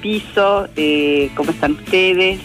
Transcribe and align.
piso, 0.00 0.68
eh, 0.76 1.30
¿cómo 1.34 1.50
están 1.50 1.72
ustedes? 1.72 2.40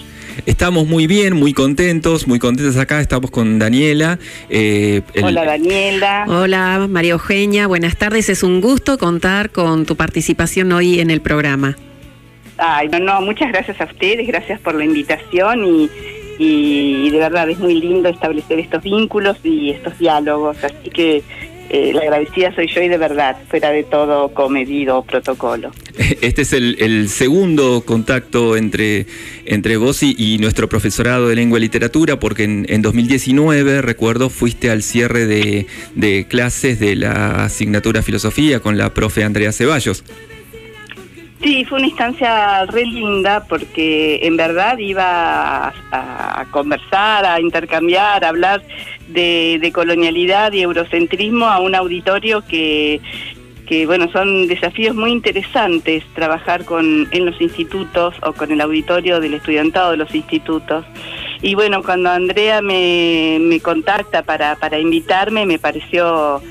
Estamos 0.45 0.85
muy 0.85 1.07
bien, 1.07 1.35
muy 1.35 1.53
contentos, 1.53 2.27
muy 2.27 2.39
contentos 2.39 2.77
acá. 2.77 2.99
Estamos 2.99 3.31
con 3.31 3.57
Daniela. 3.57 4.19
Eh, 4.49 5.01
Hola 5.23 5.45
Daniela. 5.45 6.25
Hola 6.27 6.87
María 6.89 7.13
Eugenia, 7.13 7.67
buenas 7.67 7.95
tardes. 7.95 8.29
Es 8.29 8.43
un 8.43 8.61
gusto 8.61 8.97
contar 8.97 9.49
con 9.51 9.85
tu 9.85 9.95
participación 9.95 10.71
hoy 10.71 10.99
en 10.99 11.09
el 11.09 11.21
programa. 11.21 11.77
Ay, 12.57 12.89
no, 12.89 12.99
no, 12.99 13.21
muchas 13.21 13.49
gracias 13.49 13.79
a 13.81 13.85
ustedes, 13.85 14.27
gracias 14.27 14.59
por 14.59 14.75
la 14.75 14.85
invitación 14.85 15.65
y, 15.65 15.89
y 16.37 17.09
de 17.09 17.17
verdad 17.17 17.49
es 17.49 17.59
muy 17.59 17.75
lindo 17.75 18.07
establecer 18.07 18.59
estos 18.59 18.83
vínculos 18.83 19.37
y 19.43 19.71
estos 19.71 19.97
diálogos. 19.97 20.57
Así 20.63 20.89
que 20.89 21.23
eh, 21.75 21.91
la 21.93 22.03
agradecida 22.03 22.55
soy 22.55 22.67
yo 22.67 22.81
y 22.81 22.87
de 22.87 22.97
verdad, 22.97 23.35
fuera 23.49 23.69
de 23.71 23.83
todo 23.83 24.33
comedido 24.33 25.03
protocolo. 25.03 25.71
Este 26.21 26.43
es 26.43 26.53
el, 26.53 27.09
segundo 27.09 27.83
contacto 27.85 28.55
entre, 28.55 29.07
entre 29.45 29.75
vos 29.75 30.01
y, 30.01 30.37
nuestro 30.37 30.69
profesorado 30.69 31.27
de 31.27 31.35
lengua 31.35 31.59
y 31.59 31.63
literatura, 31.63 32.17
porque 32.17 32.45
en, 32.45 32.81
2019, 32.81 33.81
recuerdo, 33.81 34.29
fuiste 34.29 34.69
al 34.69 34.83
cierre 34.83 35.25
de, 35.25 35.67
de, 35.95 36.25
clases 36.27 36.79
de 36.79 36.95
la 36.95 37.43
asignatura 37.43 38.01
filosofía 38.01 38.61
con 38.61 38.77
la 38.77 38.93
profe 38.93 39.25
Andrea 39.25 39.51
Ceballos. 39.51 40.03
Sí, 41.45 41.63
fue 41.63 41.77
una 41.77 41.89
instancia 41.89 42.65
re 42.65 42.85
linda 42.85 43.45
porque 43.47 44.19
en 44.23 44.35
verdad 44.35 44.79
iba 44.79 45.71
a 45.91 46.45
conversar, 46.49 47.23
a 47.23 47.39
intercambiar, 47.39 48.25
a 48.25 48.29
hablar 48.29 48.63
de, 49.09 49.71
colonialidad 49.71 50.53
y 50.53 50.61
eurocentrismo 50.61 51.45
a 51.45 51.59
un 51.59 51.75
auditorio 51.75 52.43
que, 52.47 52.99
que 53.67 53.85
bueno, 53.85 54.09
son 54.11 54.47
desafíos 54.47 54.95
muy 54.95 55.11
interesantes 55.11 56.03
trabajar 56.15 56.65
con 56.65 57.07
en 57.11 57.25
los 57.27 57.39
institutos 57.39 58.15
o 58.23 58.33
con 58.33 58.51
el 58.51 58.59
auditorio 58.59 59.19
del 59.19 59.35
estudiantado 59.35 59.91
de 59.91 59.97
los 59.97 60.15
institutos. 60.15 60.83
Y 61.43 61.53
bueno, 61.53 61.83
cuando 61.83 62.09
Andrea 62.09 62.63
me, 62.63 63.37
me 63.39 63.59
contacta 63.59 64.23
para, 64.23 64.55
para 64.55 64.79
invitarme, 64.79 65.45
me 65.45 65.59
pareció 65.59 66.41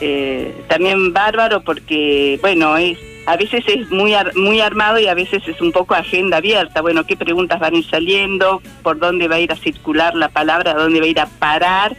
eh, 0.00 0.54
también 0.68 1.12
bárbaro 1.12 1.60
porque, 1.62 2.38
bueno, 2.40 2.76
es 2.76 3.07
a 3.28 3.36
veces 3.36 3.62
es 3.66 3.90
muy 3.90 4.14
muy 4.36 4.60
armado 4.60 4.98
y 4.98 5.06
a 5.06 5.12
veces 5.12 5.46
es 5.46 5.60
un 5.60 5.70
poco 5.70 5.94
agenda 5.94 6.38
abierta. 6.38 6.80
Bueno, 6.80 7.04
qué 7.04 7.14
preguntas 7.14 7.60
van 7.60 7.74
a 7.74 7.78
ir 7.78 7.84
saliendo, 7.84 8.62
por 8.82 8.98
dónde 8.98 9.28
va 9.28 9.36
a 9.36 9.40
ir 9.40 9.52
a 9.52 9.56
circular 9.56 10.14
la 10.14 10.30
palabra, 10.30 10.72
dónde 10.72 10.98
va 10.98 11.04
a 11.04 11.08
ir 11.10 11.20
a 11.20 11.26
parar 11.26 11.94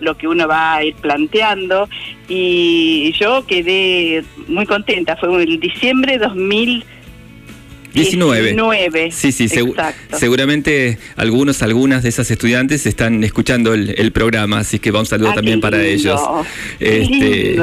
lo 0.00 0.16
que 0.16 0.26
uno 0.26 0.48
va 0.48 0.74
a 0.74 0.84
ir 0.84 0.96
planteando. 0.96 1.88
Y 2.28 3.12
yo 3.12 3.46
quedé 3.46 4.24
muy 4.48 4.66
contenta. 4.66 5.16
Fue 5.16 5.32
en 5.32 5.48
el 5.48 5.60
diciembre 5.60 6.18
2000 6.18 6.84
19. 7.94 9.10
Sí, 9.12 9.32
sí, 9.32 9.48
seguramente 10.12 10.98
algunos, 11.16 11.62
algunas 11.62 12.02
de 12.02 12.08
esas 12.08 12.30
estudiantes 12.30 12.86
están 12.86 13.22
escuchando 13.24 13.74
el, 13.74 14.12
programa, 14.12 14.58
así 14.58 14.78
que 14.78 14.90
va 14.90 15.00
un 15.00 15.06
saludo 15.06 15.30
ah, 15.30 15.34
también 15.34 15.60
para 15.60 15.82
ellos. 15.82 16.20
Este, 16.80 17.58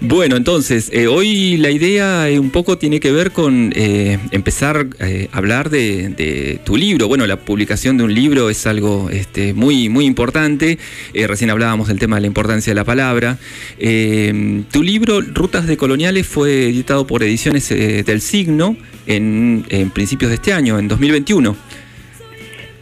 bueno, 0.00 0.36
entonces, 0.36 0.90
eh, 0.92 1.06
hoy 1.06 1.56
la 1.58 1.70
idea 1.70 2.26
un 2.38 2.50
poco 2.50 2.78
tiene 2.78 2.98
que 2.98 3.12
ver 3.12 3.30
con 3.30 3.72
eh, 3.76 4.18
empezar 4.30 4.88
eh, 5.00 5.28
a 5.32 5.38
hablar 5.38 5.70
de, 5.70 6.60
tu 6.64 6.76
libro. 6.76 7.08
Bueno, 7.08 7.26
la 7.26 7.36
publicación 7.36 7.96
de 7.98 8.04
un 8.04 8.14
libro 8.14 8.50
es 8.50 8.66
algo 8.66 9.10
este, 9.10 9.54
muy, 9.54 9.88
muy 9.88 10.06
importante. 10.06 10.78
recién 11.14 11.50
hablábamos 11.50 11.88
del 11.88 11.98
tema 11.98 12.16
de 12.16 12.22
la 12.22 12.26
importancia 12.26 12.70
de 12.70 12.74
la 12.74 12.84
palabra. 12.84 13.38
tu 13.78 14.82
libro, 14.82 15.20
Rutas 15.20 15.66
de 15.66 15.76
Coloniales, 15.76 16.26
fue 16.26 16.68
editado 16.68 17.06
por 17.06 17.22
Ediciones 17.22 17.68
del 17.68 18.20
Signo 18.20 18.76
en, 19.06 19.64
principios 19.92 20.30
de 20.30 20.36
este 20.36 20.52
año, 20.52 20.78
en 20.78 20.88
2021. 20.88 21.56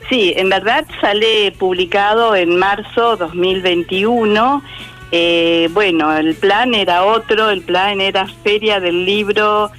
Sí, 0.09 0.33
en 0.37 0.49
verdad 0.49 0.85
sale 1.01 1.53
publicado 1.53 2.35
en 2.35 2.57
marzo 2.57 3.17
2021. 3.17 4.63
Eh, 5.13 5.69
bueno, 5.73 6.17
el 6.17 6.35
plan 6.35 6.75
era 6.75 7.05
otro, 7.05 7.51
el 7.51 7.63
plan 7.63 8.01
era 8.01 8.27
Feria 8.43 8.81
del 8.81 9.05
Libro 9.05 9.71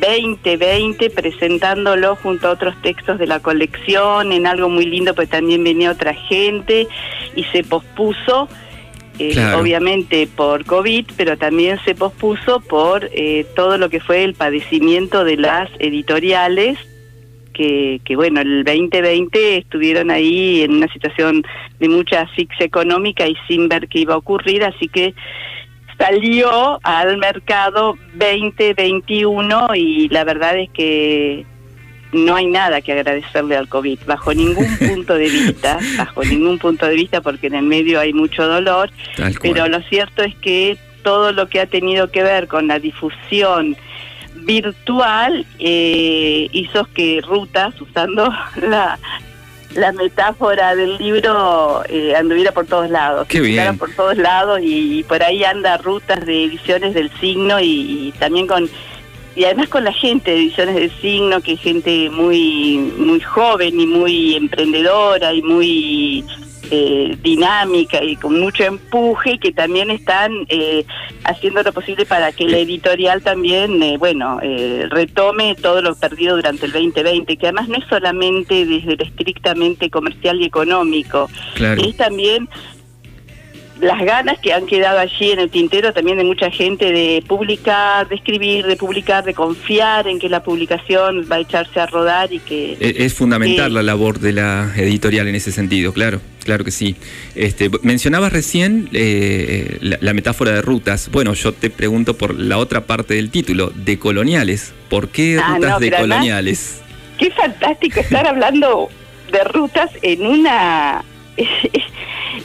2020, 0.00 1.10
presentándolo 1.10 2.16
junto 2.16 2.48
a 2.48 2.52
otros 2.52 2.80
textos 2.82 3.18
de 3.18 3.26
la 3.26 3.40
colección, 3.40 4.32
en 4.32 4.46
algo 4.46 4.68
muy 4.68 4.86
lindo, 4.86 5.14
pues 5.14 5.28
también 5.28 5.64
venía 5.64 5.90
otra 5.90 6.14
gente 6.14 6.86
y 7.34 7.44
se 7.44 7.64
pospuso. 7.64 8.48
Eh, 9.22 9.54
obviamente 9.54 10.26
por 10.34 10.64
COVID, 10.64 11.10
pero 11.14 11.36
también 11.36 11.78
se 11.84 11.94
pospuso 11.94 12.60
por 12.60 13.04
eh, 13.12 13.44
todo 13.54 13.76
lo 13.76 13.90
que 13.90 14.00
fue 14.00 14.24
el 14.24 14.32
padecimiento 14.32 15.24
de 15.24 15.36
las 15.36 15.68
editoriales, 15.78 16.78
que, 17.52 18.00
que, 18.02 18.16
bueno, 18.16 18.40
el 18.40 18.64
2020 18.64 19.58
estuvieron 19.58 20.10
ahí 20.10 20.62
en 20.62 20.72
una 20.72 20.90
situación 20.90 21.42
de 21.78 21.88
mucha 21.90 22.22
asfixia 22.22 22.64
económica 22.64 23.26
y 23.28 23.36
sin 23.46 23.68
ver 23.68 23.88
qué 23.88 23.98
iba 23.98 24.14
a 24.14 24.18
ocurrir, 24.18 24.64
así 24.64 24.88
que 24.88 25.12
salió 25.98 26.80
al 26.82 27.18
mercado 27.18 27.98
2021 28.14 29.74
y 29.74 30.08
la 30.08 30.24
verdad 30.24 30.58
es 30.58 30.70
que 30.70 31.44
no 32.12 32.36
hay 32.36 32.46
nada 32.46 32.80
que 32.80 32.92
agradecerle 32.92 33.56
al 33.56 33.68
COVID, 33.68 34.00
bajo 34.06 34.34
ningún 34.34 34.76
punto 34.88 35.14
de 35.14 35.28
vista, 35.28 35.78
bajo 35.96 36.24
ningún 36.24 36.58
punto 36.58 36.86
de 36.86 36.94
vista, 36.94 37.20
porque 37.20 37.46
en 37.48 37.54
el 37.54 37.64
medio 37.64 38.00
hay 38.00 38.12
mucho 38.12 38.46
dolor, 38.46 38.90
pero 39.40 39.68
lo 39.68 39.80
cierto 39.82 40.22
es 40.22 40.34
que 40.36 40.76
todo 41.02 41.32
lo 41.32 41.48
que 41.48 41.60
ha 41.60 41.66
tenido 41.66 42.10
que 42.10 42.22
ver 42.22 42.46
con 42.46 42.68
la 42.68 42.78
difusión 42.78 43.76
virtual 44.34 45.46
eh, 45.58 46.48
hizo 46.52 46.84
que 46.92 47.20
rutas, 47.26 47.78
usando 47.80 48.32
la, 48.62 48.98
la 49.74 49.92
metáfora 49.92 50.74
del 50.74 50.98
libro, 50.98 51.82
eh, 51.88 52.14
anduviera 52.16 52.52
por 52.52 52.66
todos 52.66 52.90
lados. 52.90 53.26
Qué 53.28 53.40
bien. 53.40 53.78
por 53.78 53.90
todos 53.94 54.16
lados 54.16 54.60
y, 54.62 55.04
por 55.04 55.22
ahí 55.22 55.44
anda 55.44 55.76
rutas 55.78 56.24
de 56.26 56.44
ediciones 56.44 56.94
del 56.94 57.10
signo 57.20 57.60
y 57.60 58.12
también 58.18 58.46
con 58.46 58.68
y 59.36 59.44
además 59.44 59.68
con 59.68 59.84
la 59.84 59.92
gente 59.92 60.30
de 60.30 60.38
Ediciones 60.38 60.74
del 60.74 60.90
Signo, 61.00 61.40
que 61.40 61.52
es 61.52 61.60
gente 61.60 62.10
muy, 62.10 62.78
muy 62.98 63.20
joven 63.20 63.80
y 63.80 63.86
muy 63.86 64.34
emprendedora 64.34 65.32
y 65.32 65.42
muy 65.42 66.24
eh, 66.72 67.16
dinámica 67.22 68.00
y 68.04 68.14
con 68.14 68.38
mucho 68.38 68.62
empuje, 68.62 69.38
que 69.38 69.50
también 69.50 69.90
están 69.90 70.32
eh, 70.48 70.84
haciendo 71.24 71.64
lo 71.64 71.72
posible 71.72 72.06
para 72.06 72.30
que 72.30 72.44
la 72.44 72.58
editorial 72.58 73.22
también, 73.22 73.82
eh, 73.82 73.96
bueno, 73.98 74.38
retome 74.88 75.56
todo 75.56 75.82
lo 75.82 75.96
perdido 75.96 76.36
durante 76.36 76.66
el 76.66 76.72
2020, 76.72 77.36
que 77.36 77.46
además 77.46 77.68
no 77.68 77.76
es 77.76 77.84
solamente 77.88 78.64
desde 78.66 78.96
lo 78.96 79.04
estrictamente 79.04 79.90
comercial 79.90 80.40
y 80.40 80.44
económico, 80.44 81.28
es 81.56 81.96
también 81.96 82.48
las 83.80 84.04
ganas 84.04 84.38
que 84.38 84.52
han 84.52 84.66
quedado 84.66 84.98
allí 84.98 85.30
en 85.32 85.38
el 85.38 85.50
tintero 85.50 85.92
también 85.92 86.18
de 86.18 86.24
mucha 86.24 86.50
gente 86.50 86.92
de 86.92 87.22
publicar, 87.26 88.08
de 88.08 88.16
escribir, 88.16 88.66
de 88.66 88.76
publicar, 88.76 89.24
de 89.24 89.34
confiar 89.34 90.06
en 90.06 90.18
que 90.18 90.28
la 90.28 90.42
publicación 90.42 91.26
va 91.30 91.36
a 91.36 91.40
echarse 91.40 91.80
a 91.80 91.86
rodar 91.86 92.32
y 92.32 92.38
que... 92.40 92.76
E-, 92.80 93.04
es, 93.04 93.14
fundamental 93.14 93.74
la 93.74 93.82
labor 93.82 94.18
de 94.18 94.32
la 94.32 94.72
editorial 94.76 95.28
en 95.28 95.34
ese 95.34 95.52
sentido, 95.52 95.92
claro, 95.92 96.20
claro 96.44 96.64
que 96.64 96.70
sí. 96.70 96.96
Este, 97.34 97.70
mencionabas 97.82 98.32
recién 98.32 98.88
eh, 98.92 99.78
la, 99.80 100.12
metáfora 100.14 100.52
de 100.52 100.62
rutas. 100.62 101.10
Bueno, 101.10 101.34
yo 101.34 101.52
te 101.52 101.70
pregunto 101.70 102.16
por 102.16 102.34
la 102.38 102.58
otra 102.58 102.86
parte 102.86 103.14
del 103.14 103.30
título, 103.30 103.72
de 103.74 103.98
coloniales. 103.98 104.72
¿Por 104.88 105.08
qué 105.08 105.40
ah, 105.42 105.54
rutas 105.56 105.80
de 105.80 105.90
coloniales? 105.90 106.80
qué 107.20 107.30
fantástico 107.32 108.00
estar 108.00 108.26
hablando 108.26 108.88
de 109.30 109.44
rutas 109.44 109.90
en 110.00 110.26
una 110.26 111.04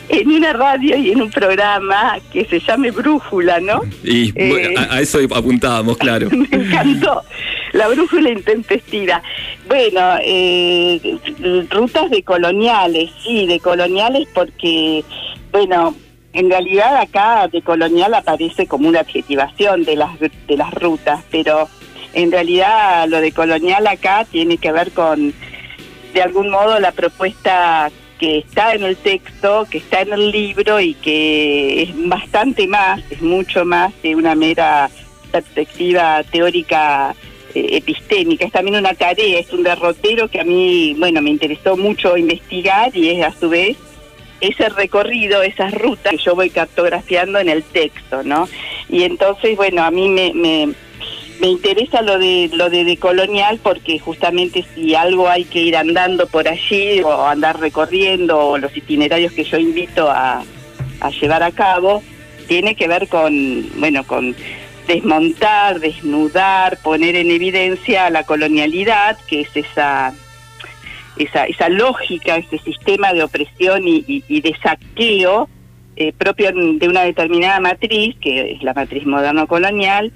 en 0.10 0.28
una 0.30 0.54
radio 0.54 0.98
y 0.98 1.12
en 1.12 1.22
un 1.22 1.32
programa 1.32 2.18
que 2.32 2.46
se 2.46 2.60
llame 2.60 2.92
Brújula, 2.92 3.60
¿no? 3.60 3.82
Y 4.04 4.34
eh, 4.36 4.76
a, 4.78 5.02
eso 5.02 5.20
apuntábamos, 5.34 5.98
claro. 5.98 6.30
me 6.32 6.48
encantó. 6.52 7.22
La 7.74 7.88
brújula 7.90 8.30
intempestiva. 8.30 9.22
Bueno, 9.68 10.18
eh, 10.24 11.18
rutas 11.70 12.10
de 12.10 12.24
coloniales, 12.24 13.12
sí, 13.24 13.46
de 13.48 13.60
coloniales 13.60 14.28
porque, 14.34 15.04
bueno, 15.52 15.94
en 16.32 16.50
realidad 16.50 16.98
acá 16.98 17.48
de 17.48 17.62
colonial 17.62 18.14
aparece 18.14 18.68
como 18.68 18.88
una 18.88 19.02
adjetivación 19.02 19.84
de 19.84 19.96
las, 19.96 20.20
de 20.20 20.58
las 20.58 20.74
rutas, 20.74 21.22
pero 21.32 21.68
en 22.14 22.32
realidad 22.32 23.08
lo 23.08 23.20
de 23.20 23.32
colonial 23.32 23.86
acá 23.88 24.26
tiene 24.30 24.58
que 24.58 24.72
ver 24.72 24.92
con, 24.92 25.34
de 26.14 26.22
algún 26.22 26.50
modo, 26.50 26.80
la 26.80 26.94
propuesta 26.94 27.92
que 28.20 28.40
está 28.40 28.74
en 28.74 28.84
el 28.84 28.96
texto, 28.98 29.68
que 29.70 29.80
está 29.80 30.02
en 30.02 30.14
el 30.14 30.32
libro 30.32 30.80
y 30.80 30.94
que 30.94 31.84
es 31.84 32.08
bastante 32.08 32.68
más, 32.68 33.02
es 33.10 33.22
mucho 33.22 33.66
más 33.66 33.94
que 34.02 34.16
una 34.16 34.36
mera 34.36 34.90
perspectiva 35.32 36.24
teórica 36.24 37.16
eh, 37.54 37.78
epistémica, 37.78 38.46
es 38.46 38.52
también 38.52 38.78
una 38.78 38.94
tarea, 38.94 39.40
es 39.40 39.52
un 39.52 39.64
derrotero 39.64 40.30
que 40.30 40.40
a 40.40 40.44
mí, 40.44 40.96
bueno, 40.98 41.22
me 41.22 41.30
interesó 41.30 41.76
mucho 41.76 42.18
investigar 42.18 42.96
y 42.96 43.10
es 43.10 43.26
a 43.26 43.32
su 43.38 43.50
vez 43.50 43.78
ese 44.42 44.70
recorrido, 44.70 45.42
esas 45.42 45.74
rutas 45.74 46.12
que 46.12 46.18
yo 46.18 46.36
voy 46.36 46.50
cartografiando 46.50 47.40
en 47.40 47.50
el 47.50 47.64
texto, 47.64 48.24
¿no? 48.24 48.48
Y 48.90 49.04
entonces, 49.04 49.56
bueno, 49.56 49.84
a 49.84 49.92
mí 49.92 50.10
me, 50.10 50.34
me 50.34 50.74
me 51.40 51.48
interesa 51.48 52.02
lo 52.02 52.18
de 52.18 52.50
lo 52.54 52.70
de, 52.70 52.98
colonial 52.98 53.60
porque 53.62 54.00
justamente 54.00 54.66
si 54.74 54.96
algo 54.96 55.28
hay 55.28 55.44
que 55.44 55.60
ir 55.60 55.76
andando 55.76 56.28
por 56.28 56.48
allí 56.48 57.02
o 57.02 57.26
andar 57.26 57.60
recorriendo 57.60 58.40
o 58.40 58.58
los 58.58 58.76
itinerarios 58.76 59.34
que 59.34 59.44
yo 59.44 59.58
invito 59.58 60.10
a, 60.10 60.44
a 61.02 61.10
llevar 61.10 61.44
a 61.44 61.52
cabo 61.52 62.02
tiene 62.48 62.76
que 62.76 62.88
ver 62.88 63.08
con 63.08 63.70
bueno 63.80 64.06
con 64.06 64.36
desmontar, 64.88 65.80
desnudar, 65.80 66.78
poner 66.84 67.16
en 67.16 67.32
evidencia 67.32 68.08
la 68.12 68.24
colonialidad, 68.24 69.18
que 69.28 69.42
es 69.42 69.50
esa 69.56 70.14
esa, 71.18 71.46
esa 71.46 71.70
lógica, 71.70 72.36
ese 72.36 72.60
sistema 72.60 73.14
de 73.14 73.24
opresión 73.24 73.84
y 73.88 74.42
de 74.42 74.56
saqueo 74.62 75.50
eh, 75.98 76.12
propio 76.12 76.52
de 76.52 76.90
una 76.90 77.04
determinada 77.04 77.60
matriz, 77.60 78.16
que 78.20 78.52
es 78.52 78.64
la 78.64 78.74
matriz 78.74 79.06
moderno-colonial, 79.06 80.12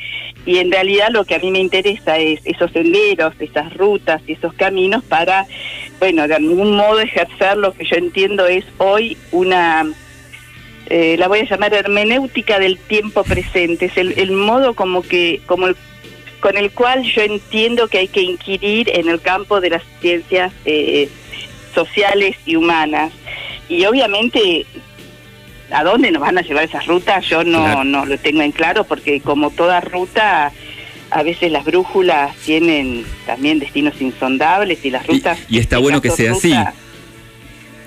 y 0.46 0.58
en 0.58 0.72
realidad 0.72 1.08
lo 1.12 1.26
que 1.26 1.36
a 1.36 1.40
mí 1.40 1.52
me 1.52 1.60
interesa 1.60 2.18
es 2.18 2.42
esos 2.44 2.72
senderos, 2.72 3.34
esas 3.40 3.74
rutas 3.76 4.22
esos 4.28 4.54
caminos 4.54 5.04
para, 5.04 5.46
bueno, 6.00 6.28
de 6.28 6.36
algún 6.36 6.76
modo 6.76 7.00
ejercer 7.00 7.58
lo 7.58 7.74
que 7.74 7.86
yo 7.86 7.96
entiendo 7.96 8.46
es 8.46 8.66
hoy 8.78 9.18
una, 9.32 9.86
eh, 10.88 11.16
la 11.18 11.28
voy 11.28 11.40
a 11.40 11.46
llamar 11.46 11.74
hermenéutica 11.74 12.60
del 12.60 12.78
tiempo 12.78 13.24
presente, 13.24 13.86
es 13.86 13.98
el, 13.98 14.32
modo 14.32 14.74
como 14.74 15.02
que, 15.02 15.42
como 15.46 15.68
con 16.40 16.58
el 16.58 16.72
cual 16.72 17.04
yo 17.04 17.22
entiendo 17.22 17.88
que 17.88 18.00
hay 18.00 18.08
que 18.08 18.22
inquirir 18.22 18.90
en 18.94 19.10
el 19.10 19.22
campo 19.22 19.62
de 19.62 19.72
las 19.72 19.84
ciencias 20.02 20.54
eh, 20.66 21.10
sociales 21.74 22.38
y 22.46 22.56
humanas. 22.56 23.12
Y 23.68 23.86
obviamente 23.86 24.66
a 25.72 25.84
dónde 25.84 26.12
nos 26.12 26.22
van 26.22 26.38
a 26.38 26.42
llevar 26.42 26.64
esas 26.64 26.86
rutas 26.88 27.26
yo 27.26 27.44
no, 27.44 27.84
no 27.84 28.06
lo 28.06 28.18
tengo 28.18 28.42
en 28.42 28.52
claro 28.52 28.84
porque 28.84 29.22
como 29.22 29.52
toda 29.52 29.82
ruta 29.82 30.52
a 31.12 31.24
veces 31.24 31.52
las 31.52 31.66
brújulas 31.66 32.36
tienen 32.38 33.06
también 33.26 33.60
destinos 33.60 34.00
insondables 34.00 34.84
y 34.86 34.92
las 34.92 35.06
rutas... 35.08 35.40
Y, 35.50 35.58
está 35.58 35.78
bueno 35.80 36.02
que 36.02 36.12
sea 36.12 36.34
así. 36.34 36.54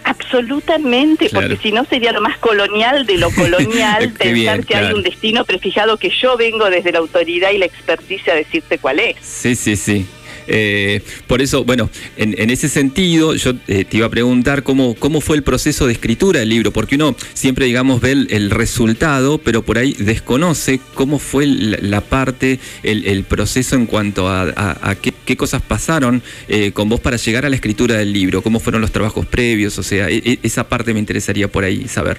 Absolutamente, 0.04 1.28
porque 1.32 1.56
si 1.58 1.70
no 1.70 1.84
sería 1.84 2.12
lo 2.12 2.20
más 2.20 2.36
colonial 2.38 3.06
de 3.06 3.18
lo 3.18 3.30
colonial 3.34 4.12
pensar 4.12 4.64
que 4.66 4.74
hay 4.74 4.92
un 4.92 5.02
destino 5.02 5.44
prefijado 5.44 5.96
que 5.96 6.10
yo 6.10 6.36
vengo 6.36 6.68
desde 6.70 6.92
la 6.92 6.98
autoridad 6.98 7.50
y 7.52 7.58
la 7.58 7.66
experticia 7.66 8.32
a 8.32 8.36
decirte 8.36 8.78
cuál 8.78 8.98
es. 8.98 9.16
Sí, 9.20 9.54
sí, 9.54 9.76
sí. 9.76 10.06
Eh, 10.46 11.00
por 11.26 11.42
eso, 11.42 11.64
bueno, 11.64 11.90
en, 12.16 12.50
ese 12.50 12.68
sentido, 12.68 13.34
yo 13.34 13.52
eh, 13.68 13.84
te 13.84 13.96
iba 13.96 14.06
a 14.06 14.10
preguntar 14.10 14.62
cómo, 14.62 14.94
cómo 14.94 15.20
fue 15.20 15.36
el 15.36 15.42
proceso 15.42 15.86
de 15.86 15.92
escritura 15.92 16.40
del 16.40 16.48
libro, 16.48 16.72
porque 16.72 16.96
uno 16.96 17.16
siempre, 17.34 17.66
digamos, 17.66 18.00
ve 18.00 18.12
el, 18.12 18.50
resultado, 18.50 19.38
pero 19.38 19.62
por 19.62 19.78
ahí 19.78 19.94
desconoce 19.98 20.80
cómo 20.94 21.18
fue 21.18 21.46
la, 21.46 22.00
parte, 22.00 22.58
el, 22.82 23.24
proceso 23.24 23.76
en 23.76 23.86
cuanto 23.86 24.28
a, 24.28 24.96
qué, 25.00 25.36
cosas 25.36 25.62
pasaron 25.62 26.22
eh, 26.48 26.72
con 26.72 26.88
vos 26.88 27.00
para 27.00 27.16
llegar 27.16 27.46
a 27.46 27.48
la 27.48 27.56
escritura 27.56 27.96
del 27.96 28.12
libro, 28.12 28.42
cómo 28.42 28.60
fueron 28.60 28.80
los 28.82 28.92
trabajos 28.92 29.26
previos, 29.26 29.78
o 29.78 29.82
sea, 29.82 30.10
e, 30.10 30.16
e, 30.24 30.38
esa 30.42 30.68
parte 30.68 30.92
me 30.92 31.00
interesaría 31.00 31.48
por 31.48 31.64
ahí 31.64 31.88
saber. 31.88 32.18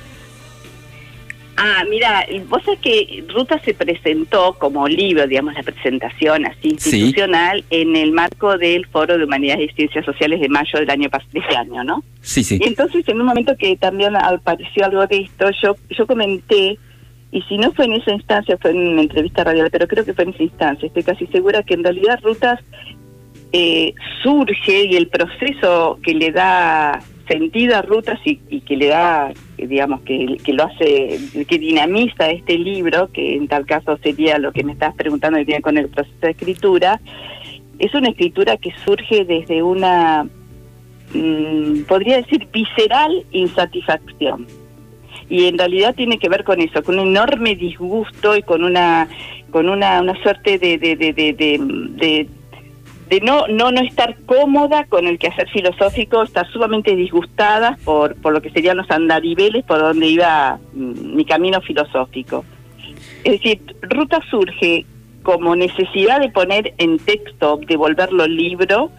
Ah, 1.55 1.83
mira, 1.87 2.25
vos 2.49 2.63
sabés 2.63 2.79
que 2.79 3.23
Ruta 3.27 3.59
se 3.59 3.75
presentó 3.75 4.53
como 4.53 4.87
libro, 4.87 5.27
digamos, 5.27 5.53
la 5.53 5.61
presentación 5.61 6.45
así 6.47 6.69
institucional 6.69 7.63
en 7.69 7.95
el 7.95 8.11
marco 8.11 8.57
del 8.57 8.87
Foro 8.87 9.17
de 9.17 9.25
Humanidades 9.25 9.69
y 9.71 9.75
Ciencias 9.75 10.03
Sociales 10.03 10.41
de 10.41 10.49
mayo 10.49 10.79
del 10.79 10.89
año 10.89 11.09
de 11.09 11.39
este 11.39 11.55
año, 11.55 11.83
¿no? 11.83 12.03
Sí, 12.21 12.43
sí. 12.43 12.59
Y 12.59 12.67
entonces, 12.67 13.07
en 13.07 13.21
un 13.21 13.27
momento 13.27 13.55
que 13.55 13.75
también 13.77 14.15
apareció 14.15 14.85
algo 14.85 15.05
de 15.05 15.17
esto, 15.17 15.51
yo, 15.61 15.75
yo 15.91 16.07
comenté, 16.07 16.79
y 17.31 17.41
si 17.43 17.57
no 17.57 17.71
fue 17.73 17.85
en 17.85 17.93
esa 17.93 18.11
instancia, 18.11 18.57
fue 18.57 18.71
en 18.71 18.77
una 18.77 19.01
entrevista 19.01 19.43
radial, 19.43 19.69
pero 19.71 19.87
creo 19.87 20.03
que 20.03 20.13
fue 20.13 20.23
en 20.23 20.31
esa 20.31 20.43
instancia, 20.43 20.87
estoy 20.87 21.03
casi 21.03 21.27
segura 21.27 21.61
que 21.61 21.75
en 21.75 21.83
realidad 21.83 22.19
Rutas 22.23 22.59
eh, 23.51 23.93
surge 24.23 24.85
y 24.85 24.95
el 24.95 25.07
proceso 25.07 25.99
que 26.01 26.15
le 26.15 26.31
da 26.31 26.99
sentido 27.27 27.75
a 27.75 27.81
rutas 27.81 28.19
y, 28.25 28.37
que 28.61 28.77
le 28.77 28.87
da, 28.87 29.31
digamos, 29.57 30.01
que, 30.01 30.37
lo 30.47 30.63
hace, 30.63 31.19
que 31.47 31.59
dinamiza 31.59 32.29
este 32.29 32.57
libro, 32.57 33.09
que 33.11 33.35
en 33.35 33.47
tal 33.47 33.65
caso 33.65 33.97
sería 33.97 34.37
lo 34.37 34.51
que 34.51 34.63
me 34.63 34.73
estás 34.73 34.93
preguntando 34.95 35.39
que 35.39 35.45
tiene 35.45 35.61
con 35.61 35.77
el 35.77 35.89
proceso 35.89 36.17
de 36.21 36.31
escritura, 36.31 36.99
es 37.79 37.93
una 37.93 38.09
escritura 38.09 38.57
que 38.57 38.71
surge 38.85 39.25
desde 39.25 39.63
una, 39.63 40.25
mm, 41.13 41.83
podría 41.87 42.17
decir, 42.17 42.47
visceral 42.51 43.25
insatisfacción. 43.31 44.47
Y 45.29 45.45
en 45.47 45.57
realidad 45.57 45.95
tiene 45.95 46.19
que 46.19 46.29
ver 46.29 46.43
con 46.43 46.61
eso, 46.61 46.83
con 46.83 46.99
un 46.99 47.09
enorme 47.09 47.55
disgusto 47.55 48.35
y 48.35 48.43
con 48.43 48.63
una, 48.63 49.07
con 49.51 49.69
una, 49.69 50.01
una 50.01 50.21
suerte 50.21 50.59
de, 50.59 50.77
de, 50.77 50.95
de 50.95 52.29
de 53.13 53.21
no, 53.21 53.47
no, 53.47 53.71
no 53.71 53.81
estar 53.81 54.15
cómoda 54.25 54.85
con 54.85 55.05
el 55.05 55.19
quehacer 55.19 55.47
filosófico, 55.49 56.23
estar 56.23 56.51
sumamente 56.51 56.95
disgustada 56.95 57.77
por, 57.83 58.15
por 58.15 58.33
lo 58.33 58.41
que 58.41 58.49
serían 58.49 58.77
los 58.77 58.89
andariveles 58.89 59.63
por 59.65 59.77
donde 59.79 60.07
iba 60.07 60.59
mm, 60.73 61.15
mi 61.15 61.23
camino 61.23 61.61
filosófico. 61.61 62.43
Es 63.23 63.33
decir, 63.33 63.61
Ruta 63.83 64.19
surge 64.31 64.87
como 65.21 65.55
necesidad 65.55 66.21
de 66.21 66.29
poner 66.29 66.73
en 66.79 66.97
texto, 66.97 67.59
de 67.67 67.75
volverlo 67.75 68.25
libro, 68.25 68.89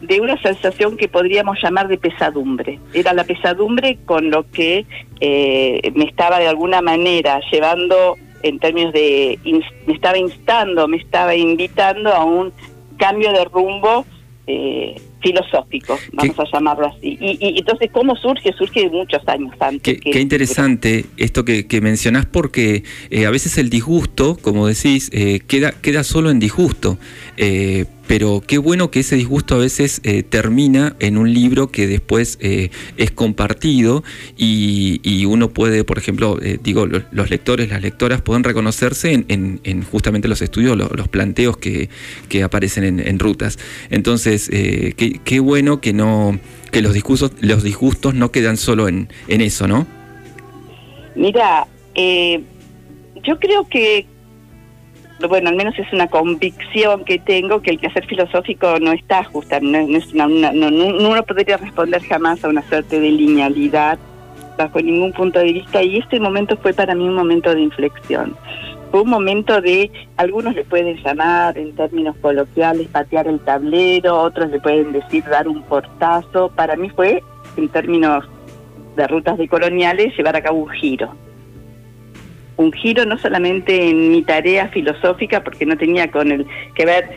de 0.00 0.20
una 0.20 0.36
sensación 0.42 0.96
que 0.96 1.06
podríamos 1.06 1.62
llamar 1.62 1.86
de 1.86 1.98
pesadumbre. 1.98 2.80
Era 2.92 3.12
la 3.12 3.22
pesadumbre 3.22 3.98
con 4.04 4.30
lo 4.30 4.50
que 4.50 4.86
eh, 5.20 5.92
me 5.94 6.04
estaba 6.04 6.40
de 6.40 6.48
alguna 6.48 6.82
manera 6.82 7.40
llevando 7.52 8.16
en 8.42 8.58
términos 8.58 8.92
de, 8.92 9.38
me 9.86 9.94
estaba 9.94 10.18
instando, 10.18 10.88
me 10.88 10.96
estaba 10.96 11.36
invitando 11.36 12.12
a 12.12 12.24
un 12.24 12.52
cambio 13.02 13.32
de 13.32 13.44
rumbo 13.46 14.06
eh, 14.46 14.94
filosófico, 15.22 15.98
vamos 16.12 16.38
a 16.38 16.44
llamarlo 16.52 16.86
así. 16.88 17.16
Y, 17.20 17.58
entonces, 17.58 17.90
¿cómo 17.92 18.16
surge? 18.16 18.52
Surge 18.52 18.88
muchos 18.90 19.26
años 19.28 19.52
antes. 19.60 20.00
Qué, 20.00 20.20
interesante 20.20 21.06
esto 21.16 21.44
que, 21.44 21.66
que, 21.66 21.80
mencionás 21.80 22.26
porque 22.26 22.84
eh, 23.10 23.26
a 23.26 23.30
veces 23.30 23.58
el 23.58 23.70
disgusto, 23.70 24.36
como 24.40 24.66
decís, 24.66 25.10
eh, 25.12 25.40
queda, 25.46 25.72
queda 25.72 26.04
solo 26.04 26.30
en 26.30 26.38
disgusto. 26.38 26.98
Eh, 27.36 27.86
pero 28.06 28.42
qué 28.46 28.58
bueno 28.58 28.90
que 28.90 29.00
ese 29.00 29.16
disgusto 29.16 29.54
a 29.54 29.58
veces 29.58 30.00
eh, 30.04 30.22
termina 30.22 30.96
en 30.98 31.16
un 31.16 31.32
libro 31.32 31.70
que 31.70 31.86
después 31.86 32.36
eh, 32.42 32.70
es 32.96 33.10
compartido 33.10 34.04
y, 34.36 35.24
uno 35.24 35.48
puede, 35.48 35.84
por 35.84 35.96
ejemplo, 35.96 36.38
eh, 36.42 36.58
digo, 36.62 36.86
los, 36.86 37.30
lectores, 37.30 37.70
las 37.70 37.80
lectoras 37.80 38.20
pueden 38.20 38.44
reconocerse 38.44 39.24
en, 39.28 39.82
justamente 39.84 40.28
los 40.28 40.42
estudios, 40.42 40.76
los, 40.76 41.08
planteos 41.08 41.56
que, 41.56 41.88
aparecen 42.42 43.00
en, 43.00 43.18
rutas. 43.18 43.58
Entonces, 43.88 44.50
qué, 44.50 45.11
qué, 45.24 45.40
bueno 45.40 45.80
que 45.80 45.92
no 45.92 46.38
que 46.70 46.82
los 46.82 46.94
disgustos, 46.94 47.32
los 47.40 47.62
disgustos 47.62 48.14
no 48.14 48.30
quedan 48.30 48.56
solo 48.56 48.88
en, 48.88 49.08
en 49.28 49.40
eso, 49.40 49.68
¿no? 49.68 49.86
Mira, 51.14 51.66
yo 51.94 53.38
creo 53.38 53.68
que 53.68 54.06
bueno, 55.28 55.50
al 55.50 55.56
menos 55.56 55.78
es 55.78 55.92
una 55.92 56.08
convicción 56.08 57.04
que 57.04 57.18
tengo 57.18 57.62
que 57.62 57.70
el 57.70 57.78
quehacer 57.78 58.06
filosófico 58.06 58.78
no 58.80 58.92
está 58.92 59.24
justa, 59.24 59.60
no, 59.60 59.78
es 59.78 60.12
una, 60.12 60.26
no, 60.26 60.68
uno 60.68 61.22
podría 61.22 61.56
responder 61.56 62.02
jamás 62.02 62.44
a 62.44 62.48
una 62.48 62.62
suerte 62.68 62.98
de 62.98 63.10
linealidad 63.10 63.98
bajo 64.58 64.80
ningún 64.80 65.12
punto 65.12 65.38
de 65.38 65.52
vista 65.52 65.82
y 65.82 65.98
este 65.98 66.20
momento 66.20 66.56
fue 66.56 66.72
para 66.72 66.94
mí 66.94 67.08
un 67.08 67.14
momento 67.14 67.54
de 67.54 67.62
inflexión. 67.62 68.36
Fue 68.92 69.00
un 69.00 69.08
momento 69.10 69.60
de, 69.60 69.90
algunos 70.18 70.54
le 70.54 70.64
pueden 70.64 71.02
llamar 71.02 71.58
en 71.58 71.74
términos 71.74 72.14
coloquiales 72.20 72.86
patear 72.88 73.26
el 73.26 73.40
tablero, 73.40 74.20
otros 74.20 74.50
le 74.50 74.60
pueden 74.60 74.92
decir 74.92 75.24
dar 75.24 75.48
un 75.48 75.62
portazo. 75.62 76.50
Para 76.54 76.76
mí 76.76 76.90
fue, 76.90 77.22
en 77.56 77.68
términos 77.70 78.24
de 78.94 79.06
rutas 79.08 79.38
de 79.38 79.48
coloniales, 79.48 80.14
llevar 80.16 80.36
a 80.36 80.42
cabo 80.42 80.58
un 80.58 80.68
giro 80.68 81.16
un 82.56 82.72
giro 82.72 83.04
no 83.04 83.18
solamente 83.18 83.88
en 83.88 84.10
mi 84.10 84.22
tarea 84.22 84.68
filosófica, 84.68 85.42
porque 85.42 85.66
no 85.66 85.76
tenía 85.76 86.10
con 86.10 86.30
el 86.30 86.46
que 86.74 86.84
ver 86.84 87.08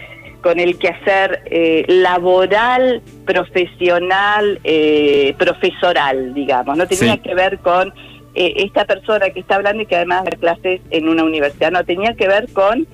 con 0.42 0.60
el 0.60 0.78
quehacer 0.78 1.42
eh, 1.46 1.86
laboral, 1.88 3.02
profesional, 3.26 4.60
eh, 4.64 5.34
profesoral, 5.40 6.36
digamos. 6.36 6.78
No 6.78 6.88
tenía 6.88 7.18
que 7.18 7.34
ver 7.34 7.58
con 7.60 7.92
eh, 8.36 8.54
esta 8.58 8.86
persona 8.86 9.30
que 9.30 9.40
está 9.40 9.56
hablando 9.56 9.84
y 9.84 9.86
que 9.86 9.96
además 9.96 10.26
da 10.26 10.32
clases 10.32 10.82
en 10.92 11.08
una 11.08 11.24
universidad. 11.24 11.72
No, 11.72 11.84
tenía 11.84 12.14
que 12.16 12.28
ver 12.28 12.52
con 12.52 12.86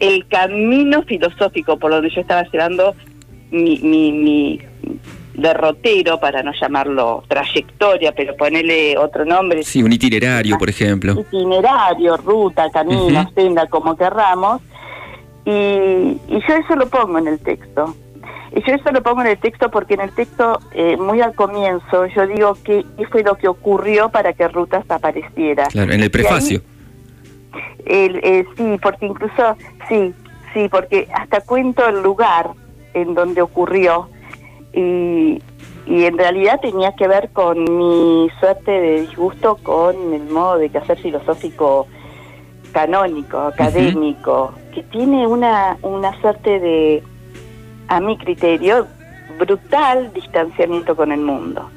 el 0.00 0.26
camino 0.26 1.02
filosófico 1.02 1.78
por 1.78 1.92
donde 1.92 2.10
yo 2.10 2.20
estaba 2.20 2.42
llevando 2.50 2.94
mi, 3.50 3.78
mi, 3.78 4.12
mi 4.12 4.60
derrotero, 5.34 6.20
para 6.20 6.42
no 6.42 6.52
llamarlo 6.60 7.24
trayectoria, 7.28 8.12
pero 8.12 8.36
ponerle 8.36 8.98
otro 8.98 9.24
nombre. 9.24 9.62
Sí, 9.62 9.82
un 9.82 9.92
itinerario, 9.92 10.58
por 10.58 10.68
ejemplo. 10.68 11.20
Itinerario, 11.20 12.16
ruta, 12.18 12.70
camino, 12.70 13.30
senda, 13.34 13.66
como 13.66 13.96
querramos. 13.96 14.60
Y, 15.44 15.50
y, 15.50 16.18
yo 16.46 16.54
eso 16.54 16.76
lo 16.76 16.86
pongo 16.88 17.18
en 17.18 17.28
el 17.28 17.38
texto. 17.40 17.94
Y 18.54 18.62
yo 18.62 18.74
eso 18.74 18.92
lo 18.92 19.02
pongo 19.02 19.22
en 19.22 19.28
el 19.28 19.38
texto 19.38 19.70
porque 19.70 19.94
en 19.94 20.02
el 20.02 20.10
texto, 20.12 20.60
eh, 20.72 20.96
muy 20.96 21.20
al 21.22 21.34
comienzo, 21.34 22.06
yo 22.06 22.26
digo 22.26 22.56
que 22.62 22.84
qué 22.96 23.06
fue 23.06 23.22
lo 23.22 23.36
que 23.36 23.48
ocurrió 23.48 24.10
para 24.10 24.34
que 24.34 24.46
Rutas 24.48 24.84
apareciera. 24.90 25.66
Claro, 25.68 25.92
en 25.92 26.02
el 26.02 26.10
prefacio. 26.10 26.60
Eh, 27.86 28.44
sí, 28.56 28.78
porque 28.82 29.06
incluso, 29.06 29.56
sí, 29.88 30.14
sí, 30.52 30.68
porque 30.70 31.08
hasta 31.14 31.40
cuento 31.40 31.86
el 31.88 32.02
lugar 32.02 32.50
en 32.94 33.14
donde 33.14 33.40
ocurrió 33.40 34.08
y, 34.74 35.42
y 35.86 36.04
en 36.04 36.18
realidad 36.18 36.60
tenía 36.60 36.94
que 36.94 37.08
ver 37.08 37.30
con 37.32 37.64
mi 37.64 38.30
suerte 38.38 38.70
de 38.70 39.00
disgusto 39.02 39.56
con 39.62 40.12
el 40.12 40.24
modo 40.28 40.58
de 40.58 40.70
hacer 40.78 40.98
filosófico 40.98 41.86
canónico, 42.72 43.38
académico, 43.38 44.52
que 44.74 44.82
tiene 44.84 45.26
una, 45.26 45.76
una 45.82 46.18
suerte 46.20 46.58
de, 46.58 47.02
a 47.92 48.00
mi 48.00 48.16
criterio, 48.16 48.86
brutal 49.38 50.12
distanciamiento 50.14 50.96
con 50.96 51.12
el 51.12 51.20
mundo. 51.20 51.68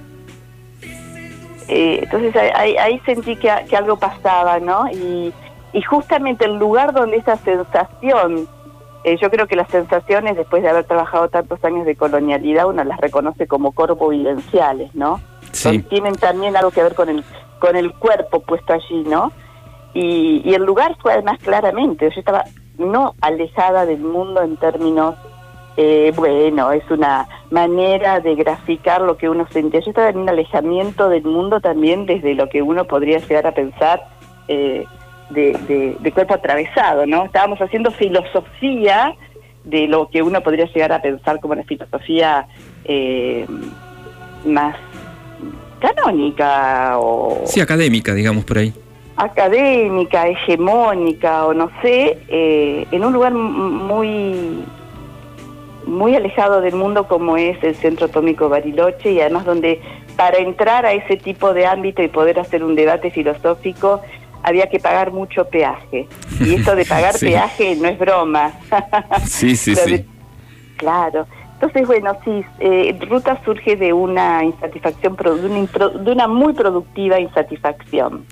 Eh, 1.67 1.99
entonces 2.03 2.33
ahí, 2.35 2.77
ahí 2.77 3.01
sentí 3.05 3.35
que, 3.35 3.51
que, 3.69 3.75
algo 3.75 3.97
pasaba, 3.97 4.59
¿no? 4.59 4.89
Y, 4.91 5.33
y 5.73 5.81
justamente 5.81 6.45
el 6.45 6.57
lugar 6.57 6.93
donde 6.93 7.17
esa 7.17 7.35
sensación 7.37 8.47
eh, 9.03 9.17
yo 9.21 9.29
creo 9.29 9.45
que 9.45 9.57
las 9.57 9.69
sensaciones, 9.69 10.37
después 10.37 10.63
de 10.63 10.69
haber 10.69 10.85
trabajado 10.85 11.27
tantos 11.27 11.63
años 11.65 11.85
de 11.85 11.95
colonialidad, 11.95 12.65
uno 12.65 12.83
las 12.83 12.99
reconoce 12.99 13.45
como 13.45 13.73
corpo-vivenciales, 13.73 14.95
¿no? 14.95 15.19
Sí. 15.51 15.79
tienen 15.83 16.15
también 16.15 16.55
algo 16.55 16.71
que 16.71 16.81
ver 16.81 16.95
con 16.95 17.09
el, 17.09 17.23
con 17.59 17.75
el 17.75 17.93
cuerpo 17.93 18.39
puesto 18.39 18.73
allí, 18.73 19.03
¿no? 19.03 19.31
Y, 19.93 20.41
y 20.43 20.53
el 20.53 20.63
lugar 20.63 20.97
fue 21.01 21.13
además 21.13 21.39
claramente, 21.39 22.09
yo 22.09 22.19
estaba 22.19 22.45
no 22.77 23.13
alejada 23.21 23.85
del 23.85 23.99
mundo 23.99 24.41
en 24.41 24.57
términos, 24.57 25.15
eh, 25.77 26.13
bueno, 26.15 26.71
es 26.71 26.89
una 26.89 27.27
manera 27.51 28.19
de 28.19 28.35
graficar 28.35 29.01
lo 29.01 29.17
que 29.17 29.29
uno 29.29 29.47
sentía. 29.51 29.81
Yo 29.81 29.89
estaba 29.89 30.09
en 30.09 30.17
un 30.17 30.29
alejamiento 30.29 31.09
del 31.09 31.23
mundo 31.23 31.59
también 31.59 32.05
desde 32.05 32.33
lo 32.33 32.49
que 32.49 32.61
uno 32.61 32.85
podría 32.85 33.19
llegar 33.19 33.47
a 33.47 33.53
pensar. 33.53 34.07
Eh, 34.47 34.85
de, 35.29 36.11
cuerpo 36.13 36.35
atravesado, 36.35 37.05
¿no? 37.05 37.25
Estábamos 37.25 37.59
haciendo 37.59 37.91
filosofía 37.91 39.15
de 39.63 39.87
lo 39.87 40.09
que 40.09 40.21
uno 40.21 40.41
podría 40.41 40.65
llegar 40.65 40.91
a 40.91 41.01
pensar 41.01 41.39
como 41.39 41.53
una 41.53 41.63
filosofía 41.63 42.47
eh, 42.83 43.45
más 44.45 44.75
canónica 45.79 46.99
o... 46.99 47.41
Sí, 47.45 47.59
académica, 47.59 48.13
digamos, 48.13 48.45
por 48.45 48.59
ahí. 48.59 48.73
Académica, 49.17 50.27
hegemónica 50.27 51.45
o 51.45 51.53
no 51.53 51.71
sé, 51.81 52.17
eh, 52.27 52.85
en 52.91 53.03
un 53.03 53.13
lugar 53.13 53.33
muy 53.33 54.63
muy 55.85 56.15
alejado 56.15 56.61
del 56.61 56.75
mundo 56.75 57.07
como 57.07 57.37
es 57.37 57.61
el 57.63 57.75
Centro 57.75 58.07
Atómico 58.07 58.49
Bariloche 58.49 59.11
y 59.11 59.21
además 59.21 59.45
donde 59.45 59.81
para 60.15 60.37
entrar 60.37 60.85
a 60.85 60.93
ese 60.93 61.17
tipo 61.17 61.53
de 61.53 61.65
ámbito 61.65 62.01
y 62.01 62.07
poder 62.07 62.39
hacer 62.39 62.63
un 62.63 62.75
debate 62.75 63.11
filosófico 63.11 64.01
había 64.43 64.67
que 64.69 64.79
pagar 64.79 65.11
mucho 65.11 65.45
peaje. 65.45 66.07
Y 66.39 66.55
esto 66.55 66.75
de 66.75 66.85
pagar 66.85 67.15
peaje 67.19 67.75
no 67.75 67.87
es 67.87 67.97
broma. 67.97 68.53
sí, 69.25 69.55
sí, 69.55 69.75
sí. 69.75 70.05
Claro. 70.77 71.25
Entonces, 71.55 71.87
bueno, 71.87 72.17
sí, 72.25 72.43
eh, 72.59 72.97
Ruta 73.09 73.41
surge 73.45 73.77
de 73.77 73.93
una 73.93 74.43
insatisfacción, 74.43 75.15
de 75.15 76.11
una, 76.11 76.27
muy 76.27 76.53
productiva 76.53 77.17
insatisfacción. 77.17 78.25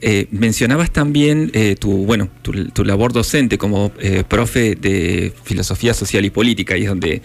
Eh, 0.00 0.28
mencionabas 0.30 0.90
también 0.90 1.50
eh, 1.52 1.76
tu, 1.78 2.06
bueno, 2.06 2.30
tu, 2.40 2.84
labor 2.84 3.12
docente 3.12 3.58
como 3.58 3.92
eh, 3.98 4.24
profe 4.26 4.76
de 4.76 5.30
filosofía 5.44 5.92
social 5.92 6.24
y 6.24 6.30
política, 6.30 6.78
y 6.78 6.84
es 6.84 6.88
donde, 6.88 7.20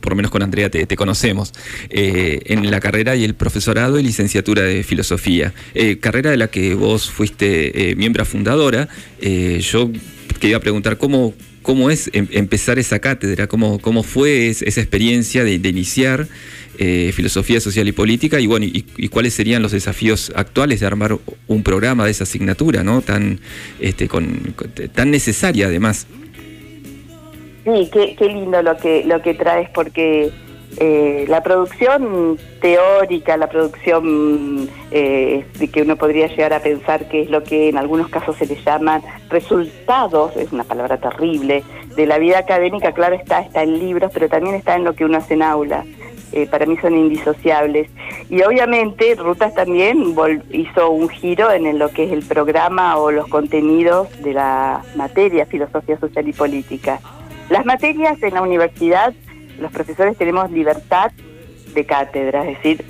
por 0.00 0.12
lo 0.12 0.16
menos 0.16 0.32
con 0.32 0.42
Andrea, 0.42 0.68
te, 0.68 0.96
conocemos, 0.96 1.52
en 1.90 2.68
la 2.68 2.80
carrera 2.80 3.14
y 3.14 3.22
el 3.22 3.34
profesorado 3.34 4.00
y 4.00 4.02
licenciatura 4.02 4.62
de 4.62 4.82
filosofía, 4.82 5.52
carrera 6.00 6.30
de 6.30 6.36
la 6.36 6.48
que 6.48 6.74
vos 6.74 7.08
fuiste 7.08 7.94
miembro 7.96 8.24
fundadora. 8.24 8.88
yo 9.60 9.90
quería 10.40 10.58
preguntar 10.58 10.98
cómo 10.98 11.34
cómo 11.68 11.90
es 11.90 12.08
em, 12.14 12.26
empezar 12.30 12.78
esa 12.78 12.98
cátedra, 12.98 13.46
cómo, 13.46 13.78
cómo 13.78 14.02
fue 14.02 14.48
esa 14.48 14.80
experiencia 14.80 15.44
de, 15.44 15.52
iniciar 15.56 16.26
eh, 16.78 17.12
filosofía 17.12 17.60
social 17.60 17.86
y 17.86 17.92
política 17.92 18.40
y 18.40 18.46
bueno, 18.46 18.64
y, 18.64 19.08
cuáles 19.08 19.34
serían 19.34 19.60
los 19.60 19.72
desafíos 19.72 20.32
actuales 20.34 20.80
de 20.80 20.86
armar 20.86 21.18
un 21.46 21.62
programa 21.62 22.06
de 22.06 22.12
esa 22.12 22.24
asignatura, 22.24 22.84
¿no? 22.84 23.02
Tan, 23.02 23.40
este, 23.80 24.08
con, 24.08 24.54
tan 24.94 25.10
necesaria 25.10 25.66
además. 25.66 26.06
Sí, 27.66 27.90
qué, 27.92 28.16
qué 28.18 28.28
lindo 28.28 28.62
lo 28.62 28.74
que, 28.78 29.04
lo 29.04 29.20
que 29.20 29.34
traes 29.34 29.68
porque 29.74 30.30
eh, 30.80 31.24
la 31.28 31.42
producción 31.42 32.38
teórica, 32.60 33.36
la 33.36 33.48
producción 33.48 34.68
eh, 34.92 35.44
que 35.72 35.82
uno 35.82 35.96
podría 35.96 36.28
llegar 36.28 36.52
a 36.52 36.60
pensar 36.60 37.08
que 37.08 37.22
es 37.22 37.30
lo 37.30 37.42
que 37.42 37.68
en 37.68 37.78
algunos 37.78 38.08
casos 38.08 38.36
se 38.36 38.46
le 38.46 38.54
llaman 38.62 39.02
resultados, 39.28 40.36
es 40.36 40.52
una 40.52 40.62
palabra 40.62 40.98
terrible, 40.98 41.64
de 41.96 42.06
la 42.06 42.18
vida 42.18 42.38
académica, 42.38 42.92
claro 42.92 43.16
está, 43.16 43.40
está 43.40 43.64
en 43.64 43.78
libros, 43.78 44.12
pero 44.14 44.28
también 44.28 44.54
está 44.54 44.76
en 44.76 44.84
lo 44.84 44.94
que 44.94 45.04
uno 45.04 45.18
hace 45.18 45.34
en 45.34 45.42
aula. 45.42 45.84
Eh, 46.30 46.46
para 46.46 46.66
mí 46.66 46.76
son 46.76 46.94
indisociables. 46.94 47.88
Y 48.28 48.42
obviamente 48.42 49.14
Rutas 49.16 49.54
también 49.54 50.14
hizo 50.52 50.90
un 50.90 51.08
giro 51.08 51.50
en 51.50 51.78
lo 51.78 51.88
que 51.88 52.04
es 52.04 52.12
el 52.12 52.22
programa 52.22 52.98
o 52.98 53.10
los 53.10 53.26
contenidos 53.28 54.08
de 54.22 54.34
la 54.34 54.82
materia 54.94 55.46
Filosofía 55.46 55.98
Social 55.98 56.28
y 56.28 56.32
Política. 56.32 57.00
Las 57.48 57.64
materias 57.64 58.22
en 58.22 58.34
la 58.34 58.42
universidad 58.42 59.14
los 59.58 59.72
profesores 59.72 60.16
tenemos 60.16 60.50
libertad 60.50 61.12
de 61.74 61.84
cátedra, 61.84 62.48
es 62.48 62.56
decir, 62.58 62.84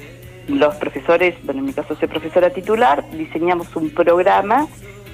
los 0.49 0.75
profesores, 0.77 1.35
bueno, 1.45 1.61
en 1.61 1.67
mi 1.67 1.73
caso 1.73 1.95
soy 1.97 2.09
profesora 2.09 2.51
titular, 2.51 3.05
diseñamos 3.11 3.75
un 3.77 3.91
programa 3.91 4.67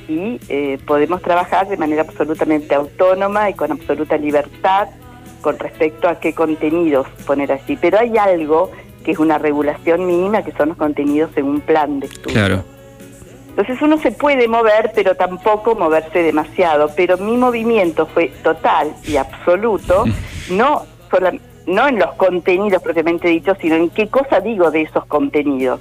y 0.08 0.40
eh, 0.48 0.78
podemos 0.86 1.22
trabajar 1.22 1.68
de 1.68 1.76
manera 1.76 2.02
absolutamente 2.02 2.74
autónoma 2.74 3.50
y 3.50 3.54
con 3.54 3.72
absoluta 3.72 4.16
libertad 4.16 4.88
con 5.40 5.58
respecto 5.58 6.08
a 6.08 6.20
qué 6.20 6.34
contenidos 6.34 7.06
poner 7.26 7.52
así. 7.52 7.76
Pero 7.76 7.98
hay 7.98 8.16
algo 8.16 8.70
que 9.04 9.12
es 9.12 9.18
una 9.18 9.38
regulación 9.38 10.06
mínima, 10.06 10.42
que 10.42 10.52
son 10.52 10.70
los 10.70 10.78
contenidos 10.78 11.30
en 11.36 11.46
un 11.46 11.60
plan 11.60 12.00
de 12.00 12.06
estudio. 12.06 12.32
Claro. 12.32 12.64
Entonces 13.50 13.80
uno 13.82 13.98
se 13.98 14.10
puede 14.10 14.48
mover, 14.48 14.92
pero 14.94 15.14
tampoco 15.14 15.74
moverse 15.74 16.22
demasiado. 16.22 16.90
Pero 16.96 17.18
mi 17.18 17.36
movimiento 17.36 18.06
fue 18.06 18.28
total 18.42 18.94
y 19.06 19.16
absoluto, 19.16 20.04
no 20.50 20.86
no 21.66 21.88
en 21.88 21.98
los 21.98 22.12
contenidos 22.14 22.82
propiamente 22.82 23.28
dicho, 23.28 23.56
sino 23.60 23.76
en 23.76 23.90
qué 23.90 24.08
cosa 24.08 24.40
digo 24.40 24.70
de 24.70 24.82
esos 24.82 25.04
contenidos. 25.06 25.80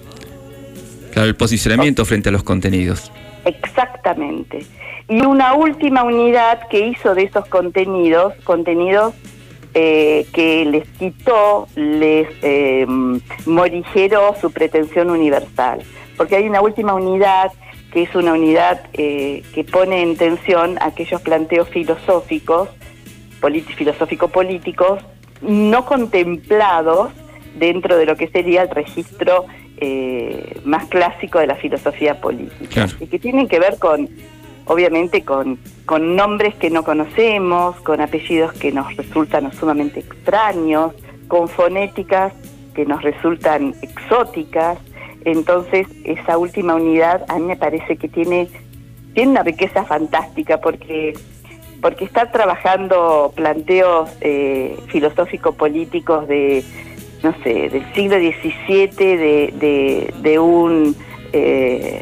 Claro, 1.11 1.27
el 1.27 1.35
posicionamiento 1.35 2.05
frente 2.05 2.29
a 2.29 2.31
los 2.31 2.43
contenidos. 2.43 3.11
Exactamente. 3.45 4.65
Y 5.09 5.21
una 5.25 5.53
última 5.53 6.03
unidad 6.03 6.67
que 6.69 6.87
hizo 6.87 7.13
de 7.13 7.23
esos 7.23 7.45
contenidos, 7.47 8.33
contenidos 8.43 9.13
eh, 9.73 10.25
que 10.33 10.65
les 10.65 10.87
quitó, 10.97 11.67
les 11.75 12.27
eh, 12.41 12.85
morigeró 13.45 14.35
su 14.39 14.51
pretensión 14.51 15.09
universal. 15.09 15.81
Porque 16.15 16.37
hay 16.37 16.47
una 16.47 16.61
última 16.61 16.93
unidad 16.93 17.51
que 17.91 18.03
es 18.03 18.15
una 18.15 18.33
unidad 18.33 18.81
eh, 18.93 19.43
que 19.53 19.63
pone 19.63 20.01
en 20.01 20.17
tensión 20.17 20.77
aquellos 20.81 21.21
planteos 21.21 21.69
filosóficos, 21.69 22.69
filosófico-políticos, 23.77 25.03
no 25.43 25.85
contemplados 25.85 27.11
dentro 27.55 27.97
de 27.97 28.05
lo 28.05 28.15
que 28.15 28.27
sería 28.29 28.63
el 28.63 28.69
registro 28.69 29.45
eh, 29.77 30.59
más 30.65 30.85
clásico 30.85 31.39
de 31.39 31.47
la 31.47 31.55
filosofía 31.55 32.19
política 32.19 32.87
y 32.99 33.07
que 33.07 33.19
tienen 33.19 33.47
que 33.47 33.59
ver 33.59 33.77
con 33.79 34.09
obviamente 34.65 35.23
con, 35.23 35.59
con 35.85 36.15
nombres 36.15 36.55
que 36.55 36.69
no 36.69 36.83
conocemos, 36.83 37.75
con 37.81 38.01
apellidos 38.01 38.53
que 38.53 38.71
nos 38.71 38.95
resultan 38.95 39.51
sumamente 39.53 39.99
extraños, 39.99 40.93
con 41.27 41.47
fonéticas 41.47 42.33
que 42.73 42.85
nos 42.85 43.01
resultan 43.01 43.75
exóticas. 43.81 44.77
Entonces, 45.25 45.87
esa 46.03 46.37
última 46.37 46.75
unidad 46.75 47.25
a 47.27 47.39
mí 47.39 47.45
me 47.45 47.55
parece 47.55 47.97
que 47.97 48.07
tiene, 48.07 48.47
tiene 49.13 49.31
una 49.31 49.43
riqueza 49.43 49.83
fantástica 49.83 50.59
porque 50.59 51.13
porque 51.83 52.05
estar 52.05 52.31
trabajando 52.31 53.33
planteos 53.35 54.09
eh, 54.21 54.79
filosófico-políticos 54.87 56.29
de, 56.29 56.63
no 57.21 57.35
sé, 57.43 57.69
del 57.69 57.93
siglo 57.93 58.15
XVII, 58.15 59.17
de, 59.17 60.13
de, 60.21 60.39
un... 60.39 60.95
Eh, 61.33 62.01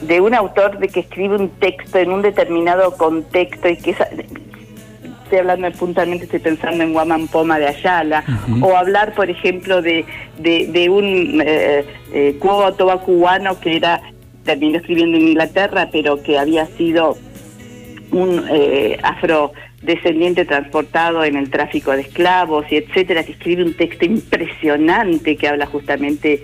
de 0.00 0.20
un 0.20 0.34
autor 0.34 0.78
de 0.78 0.88
que 0.88 1.00
escribe 1.00 1.36
un 1.36 1.50
texto 1.50 1.98
en 1.98 2.10
un 2.10 2.22
determinado 2.22 2.96
contexto 2.96 3.68
y 3.68 3.76
que 3.76 3.90
estoy 3.90 5.38
hablando 5.38 5.70
puntualmente, 5.72 6.24
estoy 6.24 6.40
pensando 6.40 6.82
en 6.82 6.94
Guaman 6.94 7.28
Poma 7.28 7.58
de 7.58 7.66
Ayala, 7.66 8.24
o 8.62 8.76
hablar, 8.76 9.12
por 9.14 9.28
ejemplo, 9.28 9.82
de, 9.82 10.06
de, 10.38 10.88
un 10.88 11.42
eh, 11.44 11.84
eh 12.14 12.38
cubano 12.40 13.60
que 13.60 13.76
era, 13.76 14.00
terminó 14.44 14.78
escribiendo 14.78 15.18
en 15.18 15.28
Inglaterra, 15.28 15.88
pero 15.92 16.22
que 16.22 16.38
había 16.38 16.64
sido 16.66 17.16
un 18.12 18.44
eh, 18.50 18.98
afrodescendiente 19.02 20.44
transportado 20.44 21.24
en 21.24 21.36
el 21.36 21.50
tráfico 21.50 21.92
de 21.92 22.02
esclavos 22.02 22.66
y 22.70 22.76
etcétera, 22.76 23.24
que 23.24 23.32
escribe 23.32 23.62
un 23.62 23.74
texto 23.74 24.04
impresionante 24.04 25.36
que 25.36 25.48
habla 25.48 25.66
justamente 25.66 26.42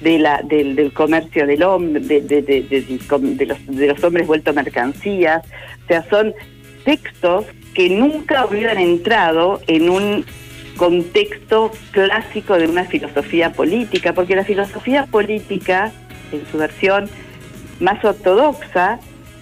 de 0.00 0.18
la, 0.18 0.42
del, 0.42 0.92
comercio 0.92 1.46
del 1.46 1.62
hombre, 1.62 2.00
de, 2.00 2.20
de, 2.20 3.46
los, 3.46 3.66
de 3.66 3.86
los 3.86 4.04
hombres 4.04 4.26
vueltos 4.26 4.54
mercancías. 4.54 5.42
O 5.84 5.86
sea, 5.88 6.04
son 6.08 6.34
textos 6.84 7.44
que 7.74 7.90
nunca 7.90 8.46
hubieran 8.46 8.78
entrado 8.78 9.60
en 9.66 9.90
un 9.90 10.24
contexto 10.76 11.70
clásico 11.90 12.56
de 12.56 12.66
una 12.66 12.84
filosofía 12.84 13.52
política, 13.52 14.14
porque 14.14 14.34
la 14.34 14.44
filosofía 14.44 15.06
política, 15.06 15.92
en 16.32 16.42
su 16.50 16.56
versión 16.56 17.10
más 17.80 18.02
ortodoxa, 18.04 18.98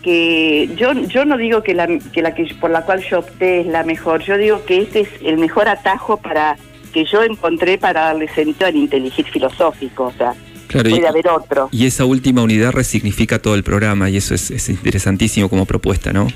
que 0.09 0.71
yo 0.77 0.95
yo 0.95 1.27
no 1.27 1.37
digo 1.37 1.63
que 1.63 1.75
la 1.75 1.87
que 1.87 2.23
la 2.23 2.35
que 2.35 2.47
por 2.59 2.71
la 2.71 2.83
cual 2.87 3.03
yo 3.03 3.19
opté 3.19 3.61
es 3.61 3.67
la 3.67 3.83
mejor, 3.83 4.23
yo 4.23 4.39
digo 4.39 4.65
que 4.65 4.81
este 4.81 5.01
es 5.01 5.09
el 5.23 5.37
mejor 5.37 5.69
atajo 5.69 6.17
para 6.17 6.57
que 6.95 7.05
yo 7.05 7.23
encontré 7.23 7.77
para 7.77 8.05
darle 8.05 8.27
sentido 8.29 8.69
al 8.69 8.77
inteligir 8.77 9.27
filosófico, 9.27 10.05
o 10.05 10.13
sea, 10.13 10.33
puede 10.73 11.07
haber 11.07 11.29
otro. 11.29 11.69
Y 11.73 11.87
esa 11.87 12.07
última 12.07 12.43
unidad 12.43 12.73
resignifica 12.73 13.39
todo 13.39 13.55
el 13.55 13.63
programa 13.63 14.09
y 14.09 14.17
eso 14.17 14.35
es, 14.35 14.51
es 14.51 14.71
interesantísimo 14.71 15.51
como 15.51 15.67
propuesta, 15.67 16.11
¿no? 16.11 16.29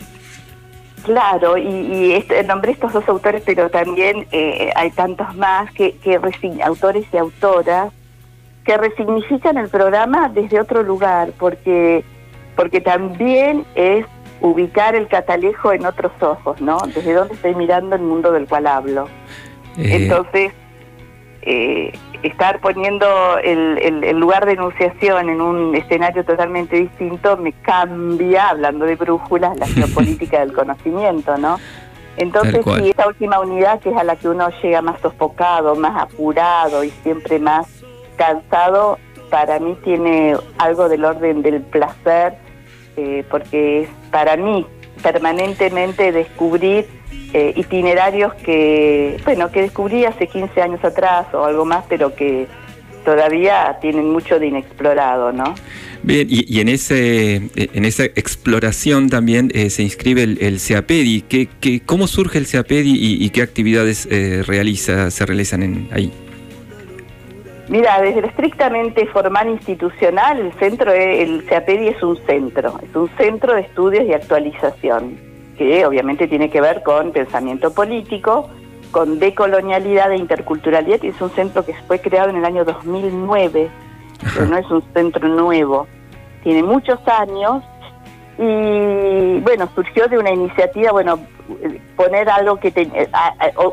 Claro, 1.05 1.57
y, 1.57 1.63
y 1.67 2.13
este, 2.13 2.45
nombré 2.45 2.73
estos 2.73 2.93
dos 2.93 3.09
autores, 3.09 3.43
pero 3.47 3.71
también 3.71 4.27
eh, 4.33 4.71
hay 4.77 4.91
tantos 4.91 5.35
más 5.35 5.73
que, 5.73 5.95
que 5.97 6.21
autores 6.63 7.07
y 7.11 7.17
autoras 7.17 7.91
que 8.67 8.77
resignifican 8.77 9.57
el 9.57 9.71
programa 9.71 10.29
desde 10.29 10.61
otro 10.61 10.83
lugar, 10.83 11.33
porque 11.39 12.05
porque 12.57 12.81
también 12.81 13.65
es 13.75 14.07
ubicar 14.41 14.95
el 14.95 15.09
catalejo 15.09 15.73
en 15.73 15.87
otros 15.87 16.13
ojos, 16.21 16.61
¿no? 16.61 16.79
Desde 16.87 17.15
dónde 17.15 17.35
estoy 17.35 17.55
mirando 17.55 17.97
el 17.97 18.03
mundo 18.03 18.33
del 18.33 18.47
cual 18.47 18.67
hablo. 18.67 19.09
Eh, 19.79 19.97
Entonces, 20.03 20.53
eh, 21.43 21.93
estar 22.23 22.61
poniendo 22.61 23.07
el, 23.39 24.19
lugar 24.19 24.47
de 24.47 24.53
enunciación 24.53 25.29
en 25.29 25.41
un 25.41 25.75
escenario 25.75 26.25
totalmente 26.25 26.77
distinto 26.77 27.37
me 27.37 27.53
cambia, 27.53 28.51
hablando 28.51 28.85
de 28.85 28.97
brújulas, 28.97 29.57
la 29.59 29.67
geopolítica 29.69 30.41
del 30.41 30.53
conocimiento, 30.53 31.37
¿no? 31.39 31.59
Entonces, 32.17 32.63
sí, 32.65 32.91
esa 32.91 33.09
última 33.09 33.41
unidad 33.41 33.81
que 33.81 33.89
es 33.89 33.97
a 33.97 34.05
la 34.05 34.17
que 34.17 34.29
uno 34.29 34.51
llega 34.63 34.83
más 34.83 35.01
sofocado, 35.01 35.75
más 35.77 36.03
apurado 36.03 36.85
y 36.85 36.91
siempre 36.91 37.39
más 37.39 37.67
cansado, 38.17 38.99
para 39.31 39.59
mí 39.59 39.77
tiene 39.83 40.37
algo 40.59 40.91
del 40.91 41.07
orden 41.07 41.41
del 41.41 41.63
placer, 41.63 42.37
eh, 42.97 43.25
porque 43.31 43.83
es 43.83 43.89
para 44.11 44.37
mí 44.37 44.67
permanentemente 45.03 46.13
descubrir 46.13 46.87
eh, 47.33 47.55
itinerarios 47.57 48.35
que, 48.35 49.17
bueno, 49.25 49.51
que 49.51 49.63
descubrí 49.63 50.05
hace 50.05 50.27
15 50.27 50.61
años 50.61 50.85
atrás 50.85 51.27
o 51.33 51.45
algo 51.45 51.65
más, 51.65 51.85
pero 51.89 52.15
que 52.15 52.47
todavía 53.05 53.79
tienen 53.81 54.11
mucho 54.11 54.39
de 54.39 54.47
inexplorado, 54.47 55.33
¿no? 55.33 55.55
Bien, 56.03 56.27
y, 56.29 56.61
en 56.61 56.69
ese 56.69 57.37
en 57.55 57.85
esa 57.85 58.05
exploración 58.05 59.09
también 59.09 59.53
eh, 59.55 59.71
se 59.71 59.85
inscribe 59.85 60.25
el, 60.25 60.39
el 60.41 60.59
CEAPEDI. 60.59 61.23
¿Qué, 61.23 61.49
qué, 61.61 61.81
cómo 61.81 62.09
surge 62.09 62.39
el 62.39 62.47
CEAPEDI 62.47 63.25
y, 63.25 63.31
qué 63.31 63.43
actividades 63.43 64.09
eh, 64.11 64.43
realiza, 64.45 65.13
se 65.13 65.25
realizan 65.25 65.63
en, 65.63 65.89
ahí? 65.93 66.13
Mira, 67.73 68.03
desde 68.03 68.21
lo 68.21 68.27
estrictamente 68.27 69.07
formal 69.07 69.49
institucional, 69.49 70.39
el 70.39 70.53
centro, 70.59 70.93
el 70.93 71.41
CEAPEDI 71.49 71.89
es 71.89 72.03
un 72.03 72.19
centro, 72.27 72.79
es 72.83 72.95
un 72.95 73.09
centro 73.17 73.55
de 73.55 73.63
estudios 73.63 74.05
y 74.05 74.13
actualización 74.13 75.19
que 75.57 75.87
obviamente 75.87 76.29
tiene 76.29 76.51
que 76.51 76.61
ver 76.61 76.83
con 76.83 77.13
pensamiento 77.13 77.73
político, 77.73 78.51
con 78.91 79.19
decolonialidad 79.19 80.13
e 80.13 80.19
interculturalidad, 80.19 81.03
y 81.03 81.07
es 81.07 81.21
un 81.23 81.31
centro 81.31 81.65
que 81.65 81.73
fue 81.87 81.99
creado 81.99 82.29
en 82.29 82.37
el 82.37 82.45
año 82.45 82.63
2009, 82.67 83.71
pero 84.35 84.47
no 84.49 84.59
es 84.59 84.71
un 84.71 84.83
centro 84.93 85.27
nuevo, 85.27 85.87
tiene 86.43 86.63
muchos 86.63 86.99
años 87.09 87.65
y 88.37 89.41
bueno, 89.41 89.67
surgió 89.75 90.09
de 90.09 90.19
una 90.19 90.31
iniciativa, 90.31 90.93
bueno, 90.93 91.19
poner 91.97 92.29
algo 92.29 92.57
que 92.61 92.71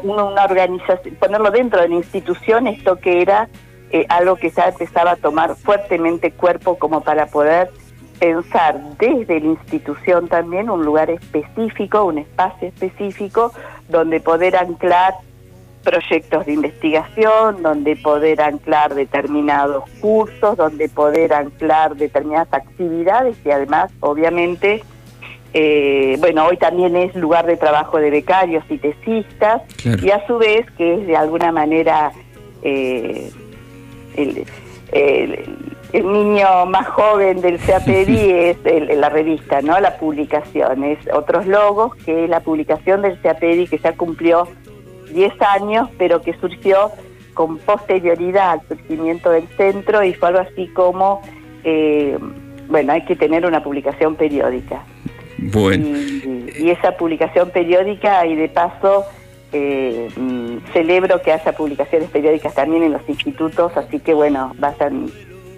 una 0.04 0.46
organización, 0.46 1.16
ponerlo 1.16 1.52
dentro 1.52 1.82
de 1.82 1.90
la 1.90 1.96
institución, 1.96 2.66
esto 2.68 2.96
que 2.96 3.22
era 3.22 3.50
eh, 3.92 4.06
algo 4.10 4.36
que 4.36 4.50
ya 4.50 4.70
empezaba 4.70 5.12
a 5.12 5.16
tomar 5.16 5.56
fuertemente 5.56 6.32
cuerpo 6.32 6.78
como 6.78 7.02
para 7.02 7.28
poder 7.28 7.72
pensar 8.20 8.80
desde 9.00 9.40
la 9.40 9.48
institución 9.48 10.28
también 10.28 10.70
un 10.70 10.86
lugar 10.86 11.10
específico, 11.10 12.04
un 12.04 12.20
espacio 12.20 12.68
específico 12.68 13.54
donde 13.88 14.20
poder 14.20 14.56
anclar 14.58 15.16
proyectos 15.84 16.46
de 16.46 16.54
investigación, 16.54 17.64
donde 17.64 17.96
poder 17.96 18.42
anclar 18.42 18.94
determinados 18.94 19.90
cursos, 20.02 20.58
donde 20.58 20.90
poder 20.90 21.34
anclar 21.34 21.96
determinadas 21.96 22.50
actividades 22.52 23.38
y 23.46 23.52
además, 23.52 23.92
obviamente, 24.02 24.84
eh, 25.54 26.18
bueno, 26.20 26.46
hoy 26.46 26.58
también 26.58 26.96
es 26.96 27.16
lugar 27.16 27.46
de 27.48 27.58
trabajo 27.58 27.98
de 27.98 28.12
becarios 28.12 28.64
y 28.70 28.78
tesistas 28.78 29.64
y 29.84 30.12
a 30.12 30.26
su 30.28 30.38
vez 30.38 30.70
que 30.78 30.96
es 30.96 31.08
de 31.08 31.16
alguna 31.16 31.52
manera 31.52 32.12
eh, 32.62 33.32
el, 34.22 34.46
el 35.94 36.12
niño 36.12 36.66
más 36.68 36.88
joven 36.88 37.42
del 37.42 37.60
CAPEDI 37.60 38.32
es 38.64 38.98
la 38.98 39.10
revista, 39.10 39.62
¿no? 39.62 39.80
La 39.80 39.98
publicación. 39.98 40.84
Es 40.84 41.00
otros 41.14 41.48
logos 41.48 41.96
que 42.06 42.28
la 42.28 42.42
publicación 42.42 43.02
del 43.02 43.20
CAPEDI 43.22 43.68
que 43.68 43.78
ya 43.78 43.94
cumplió 43.94 44.48
10 45.12 45.34
años, 45.42 45.90
pero 45.98 46.22
que 46.22 46.34
surgió 46.36 46.92
con 47.34 47.58
posterioridad 47.60 48.52
al 48.52 48.62
surgimiento 48.68 49.32
del 49.32 49.48
centro 49.56 50.04
y 50.04 50.14
fue 50.14 50.30
algo 50.30 50.42
así 50.42 50.68
como, 50.68 51.22
eh, 51.64 52.18
bueno, 52.68 52.94
hay 52.94 53.06
que 53.06 53.16
tener 53.16 53.46
una 53.46 53.64
publicación 53.64 54.16
periódica. 54.16 54.84
Bueno. 55.38 55.86
Y, 55.98 56.70
esa 56.70 56.92
publicación 56.98 57.50
periódica 57.52 58.26
y 58.26 58.36
de 58.36 58.50
paso 58.50 59.06
eh, 59.52 60.10
mm, 60.16 60.72
celebro 60.74 61.22
que 61.22 61.32
haya 61.32 61.52
publicaciones 61.54 62.10
periódicas 62.10 62.54
también 62.54 62.84
en 62.84 62.94
los 62.94 63.08
institutos, 63.08 63.76
así 63.76 64.00
que 64.00 64.14
bueno, 64.14 64.54
vayan 64.60 65.12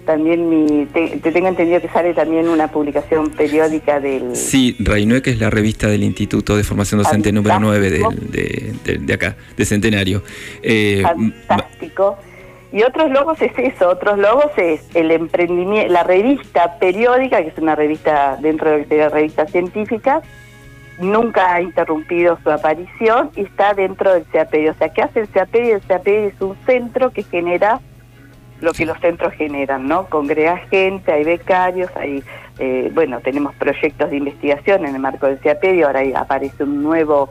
también 0.04 0.48
mi, 0.48 0.86
te, 0.86 1.08
tengo 1.18 1.48
entendido 1.48 1.80
que 1.80 1.88
sale 1.88 2.12
también 2.12 2.48
una 2.48 2.68
publicación 2.68 3.30
periódica 3.30 4.00
del... 4.00 4.34
Sí, 4.34 4.76
Rainue, 4.80 5.22
que 5.22 5.30
es 5.30 5.38
la 5.38 5.50
revista 5.50 5.86
del 5.88 6.02
Instituto 6.02 6.56
de 6.56 6.64
Formación 6.64 7.02
Docente 7.02 7.32
número 7.32 7.60
9 7.60 7.90
de, 7.90 8.98
de, 8.98 9.14
acá, 9.14 9.36
de 9.56 9.64
Centenario. 9.64 10.22
Eh, 10.62 11.02
Fantástico. 11.02 12.18
Y 12.72 12.82
otros 12.82 13.10
logos 13.10 13.40
es 13.42 13.52
eso, 13.58 13.90
otros 13.90 14.18
logos 14.18 14.50
es 14.56 14.80
el 14.94 15.10
emprendimiento, 15.10 15.92
la 15.92 16.04
revista 16.04 16.78
periódica, 16.78 17.42
que 17.42 17.48
es 17.48 17.58
una 17.58 17.76
revista 17.76 18.38
dentro 18.40 18.70
de 18.70 18.96
la 18.96 19.10
revista 19.10 19.46
científica, 19.46 20.22
nunca 20.98 21.54
ha 21.54 21.60
interrumpido 21.60 22.38
su 22.42 22.50
aparición 22.50 23.30
y 23.36 23.42
está 23.42 23.74
dentro 23.74 24.12
del 24.12 24.24
CAPEDI. 24.26 24.68
O 24.68 24.74
sea, 24.74 24.88
¿qué 24.90 25.02
hace 25.02 25.20
el 25.20 25.28
CAPEDI? 25.28 25.70
El 25.70 25.80
CAPEDI 25.82 26.26
es 26.26 26.40
un 26.40 26.56
centro 26.66 27.10
que 27.10 27.22
genera 27.22 27.80
lo 28.60 28.72
que 28.72 28.86
los 28.86 28.98
centros 29.00 29.32
generan, 29.34 29.88
¿no? 29.88 30.06
Congrega 30.06 30.56
gente, 30.70 31.10
hay 31.12 31.24
becarios, 31.24 31.90
hay, 31.96 32.22
eh, 32.60 32.90
bueno, 32.94 33.20
tenemos 33.20 33.54
proyectos 33.56 34.10
de 34.10 34.16
investigación 34.16 34.86
en 34.86 34.94
el 34.94 35.00
marco 35.00 35.26
del 35.26 35.40
CAPEDI, 35.40 35.82
ahora 35.82 36.00
aparece 36.14 36.62
un 36.62 36.82
nuevo, 36.82 37.28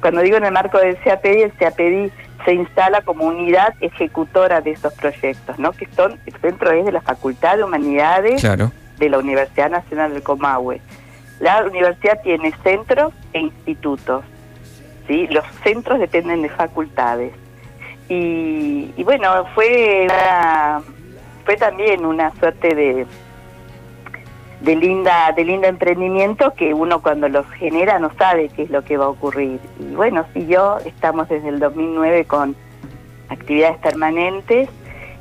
cuando 0.00 0.22
digo 0.22 0.38
en 0.38 0.46
el 0.46 0.52
marco 0.52 0.78
del 0.78 0.96
CAPEDI, 0.98 1.42
el 1.42 1.52
CAPEDI 1.52 2.10
se 2.46 2.54
instala 2.54 3.02
como 3.02 3.26
unidad 3.26 3.74
ejecutora 3.82 4.62
de 4.62 4.70
esos 4.70 4.94
proyectos, 4.94 5.58
¿no? 5.58 5.72
Que 5.72 5.86
son, 5.94 6.18
el 6.24 6.34
centro 6.40 6.72
es 6.72 6.86
de 6.86 6.92
la 6.92 7.02
Facultad 7.02 7.58
de 7.58 7.64
Humanidades 7.64 8.42
de 8.42 9.08
la 9.10 9.18
Universidad 9.18 9.70
Nacional 9.70 10.14
del 10.14 10.22
Comahue. 10.22 10.80
La 11.40 11.64
universidad 11.64 12.20
tiene 12.22 12.52
centros 12.62 13.14
e 13.32 13.40
institutos, 13.40 14.24
¿sí? 15.08 15.26
Los 15.28 15.44
centros 15.64 15.98
dependen 15.98 16.42
de 16.42 16.50
facultades 16.50 17.32
y, 18.10 19.02
bueno, 19.04 19.46
fue 19.54 20.06
fue 21.44 21.56
también 21.56 22.04
una 22.04 22.30
suerte 22.36 22.74
de 22.74 23.06
de 24.60 24.76
linda 24.76 25.32
de 25.34 25.44
lindo 25.44 25.66
emprendimiento 25.66 26.52
que 26.52 26.74
uno 26.74 27.00
cuando 27.00 27.28
los 27.30 27.48
genera 27.52 27.98
no 27.98 28.12
sabe 28.18 28.50
qué 28.50 28.64
es 28.64 28.70
lo 28.70 28.84
que 28.84 28.98
va 28.98 29.06
a 29.06 29.08
ocurrir. 29.08 29.58
Y 29.78 29.94
bueno, 29.94 30.26
si 30.34 30.46
yo 30.46 30.76
estamos 30.84 31.28
desde 31.30 31.48
el 31.48 31.58
2009 31.58 32.26
con 32.26 32.54
actividades 33.30 33.78
permanentes 33.78 34.68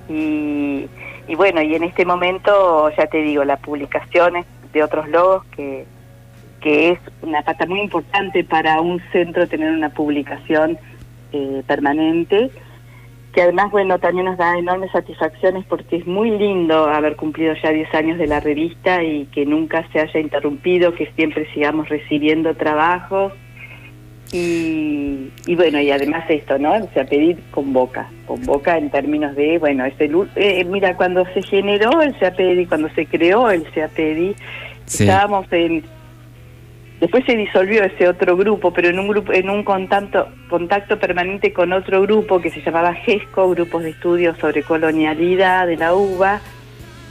y 0.10 0.90
bueno, 1.38 1.62
y 1.62 1.76
en 1.76 1.84
este 1.84 2.06
momento 2.06 2.90
ya 2.98 3.08
te 3.08 3.20
digo, 3.20 3.46
las 3.46 3.60
publicaciones 3.62 4.46
de 4.74 4.84
otros 4.84 5.08
logos 5.08 5.46
que, 5.56 5.86
que 6.60 6.92
es 6.92 7.00
una 7.22 7.42
pata 7.42 7.66
muy 7.66 7.82
importante 7.82 8.44
para 8.44 8.82
un 8.82 9.02
centro 9.12 9.48
tener 9.48 9.72
una 9.72 9.90
publicación 9.90 10.78
eh, 11.32 11.64
permanente 11.68 12.52
que 13.34 13.44
además, 13.44 13.72
bueno, 13.72 14.00
también 14.00 14.26
nos 14.26 14.38
da 14.38 14.58
enormes 14.58 14.92
satisfacciones 14.92 15.64
porque 15.66 15.98
es 15.98 16.08
muy 16.08 16.32
lindo 16.32 16.88
haber 16.90 17.16
cumplido 17.16 17.54
ya 17.62 17.72
10 17.72 17.94
años 17.94 18.18
de 18.18 18.28
la 18.28 18.40
revista 18.40 19.04
y 19.04 19.26
que 19.26 19.46
nunca 19.46 19.88
se 19.92 20.00
haya 20.00 20.20
interrumpido, 20.20 20.96
que 20.96 21.12
siempre 21.16 21.48
sigamos 21.54 21.90
recibiendo 21.90 22.56
trabajos. 22.56 23.34
Y, 24.32 25.32
y 25.48 25.56
bueno, 25.56 25.80
y 25.80 25.92
además 25.92 26.24
esto, 26.30 26.58
¿no? 26.60 26.74
O 26.74 26.90
sea, 26.94 27.06
pedir 27.06 27.40
convoca, 27.52 28.10
convoca 28.28 28.78
en 28.78 28.90
términos 28.92 29.36
de, 29.36 29.58
bueno, 29.58 29.86
es 29.86 30.00
el, 30.00 30.16
eh, 30.36 30.64
mira, 30.66 30.96
cuando 30.96 31.26
se 31.34 31.42
generó 31.42 32.02
el 32.02 32.16
CAPEDI, 32.18 32.66
cuando 32.68 32.90
se 32.90 33.06
creó 33.08 33.50
el 33.50 33.64
CAPEDI, 33.72 34.36
estábamos 34.86 35.52
en 35.52 35.84
Después 37.00 37.24
se 37.26 37.38
disolvió 37.38 37.84
ese 37.84 38.10
otro 38.10 38.36
grupo, 38.36 38.74
pero 38.74 38.90
en 38.90 39.00
un 39.00 39.08
grupo, 39.08 39.32
en 39.32 39.50
un 39.50 39.64
contacto, 39.64 40.28
contacto 40.50 41.00
permanente 41.00 41.54
con 41.54 41.72
otro 41.72 42.02
grupo 42.02 42.42
que 42.42 42.52
se 42.52 42.62
llamaba 42.62 42.94
GESCO, 42.94 43.50
Grupos 43.52 43.84
de 43.84 43.92
Estudios 43.92 44.38
sobre 44.38 44.64
Colonialidad 44.64 45.66
de 45.66 45.78
la 45.78 45.94
UBA, 45.94 46.42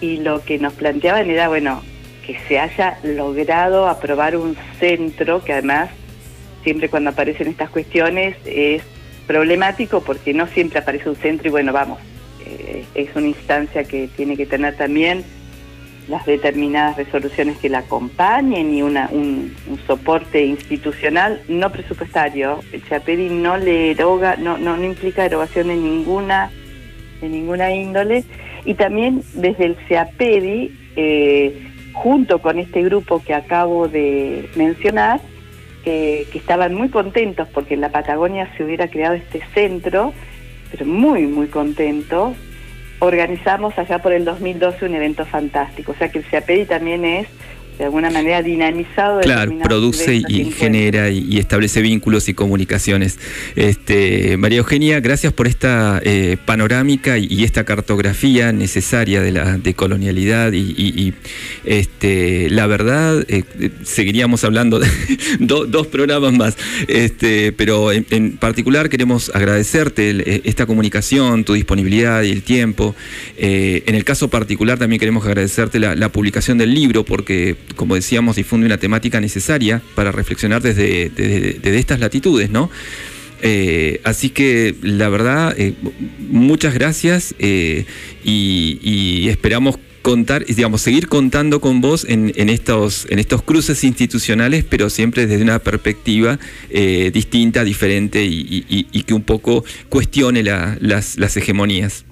y 0.03 0.19
lo 0.19 0.45
que 0.45 0.59
nos 0.59 0.75
planteaban 0.75 1.31
era, 1.31 1.49
bueno, 1.49 1.83
que 2.27 2.39
se 2.47 2.59
haya 2.59 2.99
logrado 3.03 3.89
aprobar 3.89 4.37
un 4.37 4.57
centro, 4.79 5.43
que 5.43 5.55
además, 5.55 5.89
siempre 6.63 6.91
cuando 6.91 7.11
aparecen 7.11 7.49
estas 7.49 7.71
cuestiones, 7.71 8.37
es 8.45 8.83
problemático 9.27 10.03
porque 10.03 10.35
no 10.35 10.47
siempre 10.49 10.81
aparece 10.81 11.09
un 11.09 11.17
centro 11.17 11.49
y 11.49 11.51
bueno, 11.51 11.73
vamos, 11.73 11.99
eh, 12.45 12.85
es 12.95 13.15
una 13.17 13.29
instancia 13.29 13.85
que 13.85 14.09
tiene 14.15 14.37
que 14.37 14.45
tener 14.45 14.77
también 14.77 15.25
las 16.09 16.25
determinadas 16.25 16.97
resoluciones 16.97 17.59
que 17.59 17.69
la 17.69 17.79
acompañen 17.79 18.75
y 18.75 18.83
una, 18.83 19.09
un, 19.13 19.55
soporte 19.87 20.45
institucional 20.45 21.43
no 21.49 21.71
presupuestario. 21.71 22.61
El 22.73 22.83
CEAPEDI 22.83 23.29
no 23.29 23.59
le 23.59 23.91
eroga, 23.91 24.37
no, 24.37 24.57
no, 24.57 24.83
implica 24.83 25.25
erogación 25.25 25.69
de 25.69 25.77
ninguna, 25.77 26.51
de 27.21 27.29
ninguna 27.29 27.73
índole. 27.73 28.25
Y 28.65 28.75
también 28.75 29.23
desde 29.35 29.67
el 29.67 29.77
CEAPEDI, 29.87 30.79
eh, 30.97 31.69
junto 31.93 32.41
con 32.41 32.59
este 32.59 32.83
grupo 32.83 33.23
que 33.23 33.35
acabo 33.35 33.89
de 33.89 34.49
mencionar, 34.57 35.21
que 35.85 36.27
estaban 36.35 36.75
muy 36.75 36.91
contentos 36.91 37.49
porque 37.49 37.73
en 37.73 37.81
la 37.81 37.89
Patagonia 37.91 38.53
se 38.57 38.65
hubiera 38.65 38.89
creado 38.89 39.15
este 39.15 39.41
centro, 39.55 40.13
pero 40.71 40.85
muy, 40.85 41.27
muy 41.27 41.47
contentos, 41.47 42.37
organizamos 43.01 43.79
allá 43.79 44.01
por 44.01 44.13
el 44.13 44.25
2012 44.25 44.85
un 44.85 44.95
evento 44.95 45.25
fantástico. 45.25 45.93
O 45.93 45.95
sea 45.95 46.09
que 46.09 46.19
el 46.19 46.25
CEAPEDI 46.25 46.67
también 46.67 47.05
es 47.05 47.29
de 47.79 47.85
alguna 47.85 48.11
manera 48.11 48.43
dinamizado. 48.43 49.21
Claro, 49.21 49.57
produce 49.63 50.21
y, 50.29 50.51
genera 50.51 51.11
y, 51.11 51.39
establece 51.39 51.81
vínculos 51.81 52.29
y 52.29 52.35
comunicaciones. 52.35 53.19
Este, 53.55 54.37
María 54.37 54.59
Eugenia, 54.59 54.99
gracias 55.01 55.33
por 55.33 55.47
esta 55.47 56.01
eh, 56.03 56.37
panorámica 56.45 57.19
y, 57.19 57.45
esta 57.45 57.65
cartografía 57.65 58.53
necesaria 58.53 59.23
de 59.23 59.33
la 59.33 59.57
de 59.57 59.75
colonialidad 59.75 60.53
y, 60.53 61.15
este, 61.65 62.51
la 62.51 62.67
verdad 62.67 63.25
eh, 63.29 63.45
seguiríamos 63.85 64.43
hablando 64.45 64.81
de 64.81 64.89
dos 65.39 65.87
programas 65.87 66.33
más, 66.33 66.57
este, 66.89 67.53
pero 67.53 67.93
en, 67.93 68.37
particular 68.39 68.89
queremos 68.89 69.31
agradecerte 69.35 70.11
eh, 70.11 70.43
esta 70.45 70.67
comunicación, 70.67 71.45
tu 71.45 71.55
disponibilidad 71.55 72.23
y 72.23 72.33
el 72.33 72.43
tiempo. 72.43 72.97
en 73.37 73.95
el 73.95 74.05
caso 74.05 74.29
particular 74.29 74.79
también 74.79 74.99
queremos 74.99 75.25
agradecerte 75.25 75.79
la 75.79 76.09
publicación 76.09 76.59
del 76.59 76.75
libro 76.75 77.05
porque 77.05 77.57
como 77.77 77.95
decíamos, 77.95 78.37
difunde 78.37 78.67
una 78.67 78.79
temática 78.79 79.21
necesaria 79.21 79.83
para 79.95 80.13
reflexionar 80.13 80.63
desde, 80.63 81.11
estas 81.79 82.01
latitudes, 82.01 82.51
¿no? 82.51 82.71
Eh, 83.41 84.01
así 84.05 84.31
que 84.31 84.75
la 84.83 85.09
verdad, 85.09 85.55
eh, 85.57 85.75
muchas 86.19 86.75
gracias 86.75 87.35
eh, 87.39 87.85
y, 88.25 89.29
esperamos 89.29 89.79
contar, 90.03 90.45
digamos, 90.45 90.81
seguir 90.81 91.09
contando 91.09 91.61
con 91.61 91.81
vos 91.81 92.07
en, 92.09 92.33
estos, 92.49 93.07
en 93.11 93.19
estos 93.19 93.43
cruces 93.43 93.85
institucionales, 93.85 94.65
pero 94.65 94.91
siempre 94.91 95.27
desde 95.27 95.43
una 95.43 95.59
perspectiva 95.59 96.39
distinta, 97.13 97.63
diferente 97.63 98.25
y, 98.25 99.03
que 99.07 99.15
un 99.15 99.23
poco 99.23 99.65
cuestione 99.89 100.43
las, 100.43 101.19
las 101.19 101.37
hegemonías. 101.37 102.07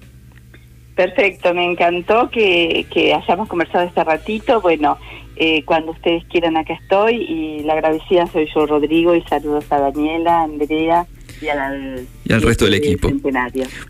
Perfecto, 0.97 1.53
me 1.53 1.71
encantó 1.71 2.31
que, 2.31 2.87
que 2.91 3.13
hayamos 3.13 3.49
conversado 3.49 3.85
este 3.85 4.03
ratito. 4.03 4.63
Bueno, 4.63 4.99
eh, 5.37 5.65
cuando 5.65 5.93
ustedes 5.93 6.25
quieran, 6.27 6.57
acá 6.57 6.75
estoy. 6.75 7.17
Y 7.17 7.63
la 7.63 7.75
agradecida 7.75 8.27
soy 8.27 8.49
yo, 8.55 8.67
Rodrigo, 8.67 9.15
y 9.15 9.23
saludos 9.23 9.65
a 9.71 9.79
Daniela, 9.81 10.43
Andrea 10.43 11.07
y 11.41 11.49
al, 11.49 12.07
y 12.25 12.33
al 12.33 12.43
resto 12.43 12.65
del 12.65 12.75
equipo. 12.75 13.11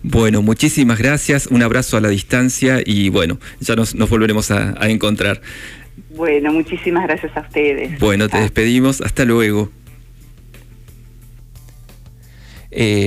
Bueno, 0.03 0.43
muchísimas 0.43 0.99
gracias, 0.99 1.47
un 1.47 1.63
abrazo 1.63 1.97
a 1.97 2.01
la 2.01 2.09
distancia 2.09 2.81
y 2.85 3.09
bueno, 3.09 3.39
ya 3.61 3.77
nos, 3.77 3.95
nos 3.95 4.11
volveremos 4.11 4.51
a, 4.51 4.75
encontrar. 4.89 5.41
Bueno, 6.15 6.53
muchísimas 6.53 7.05
gracias 7.05 7.37
a 7.37 7.41
ustedes. 7.41 7.99
Bueno, 7.99 8.29
te 8.29 8.39
despedimos, 8.39 9.01
hasta 9.01 9.25
luego. 9.25 9.71
Eh, 12.71 13.05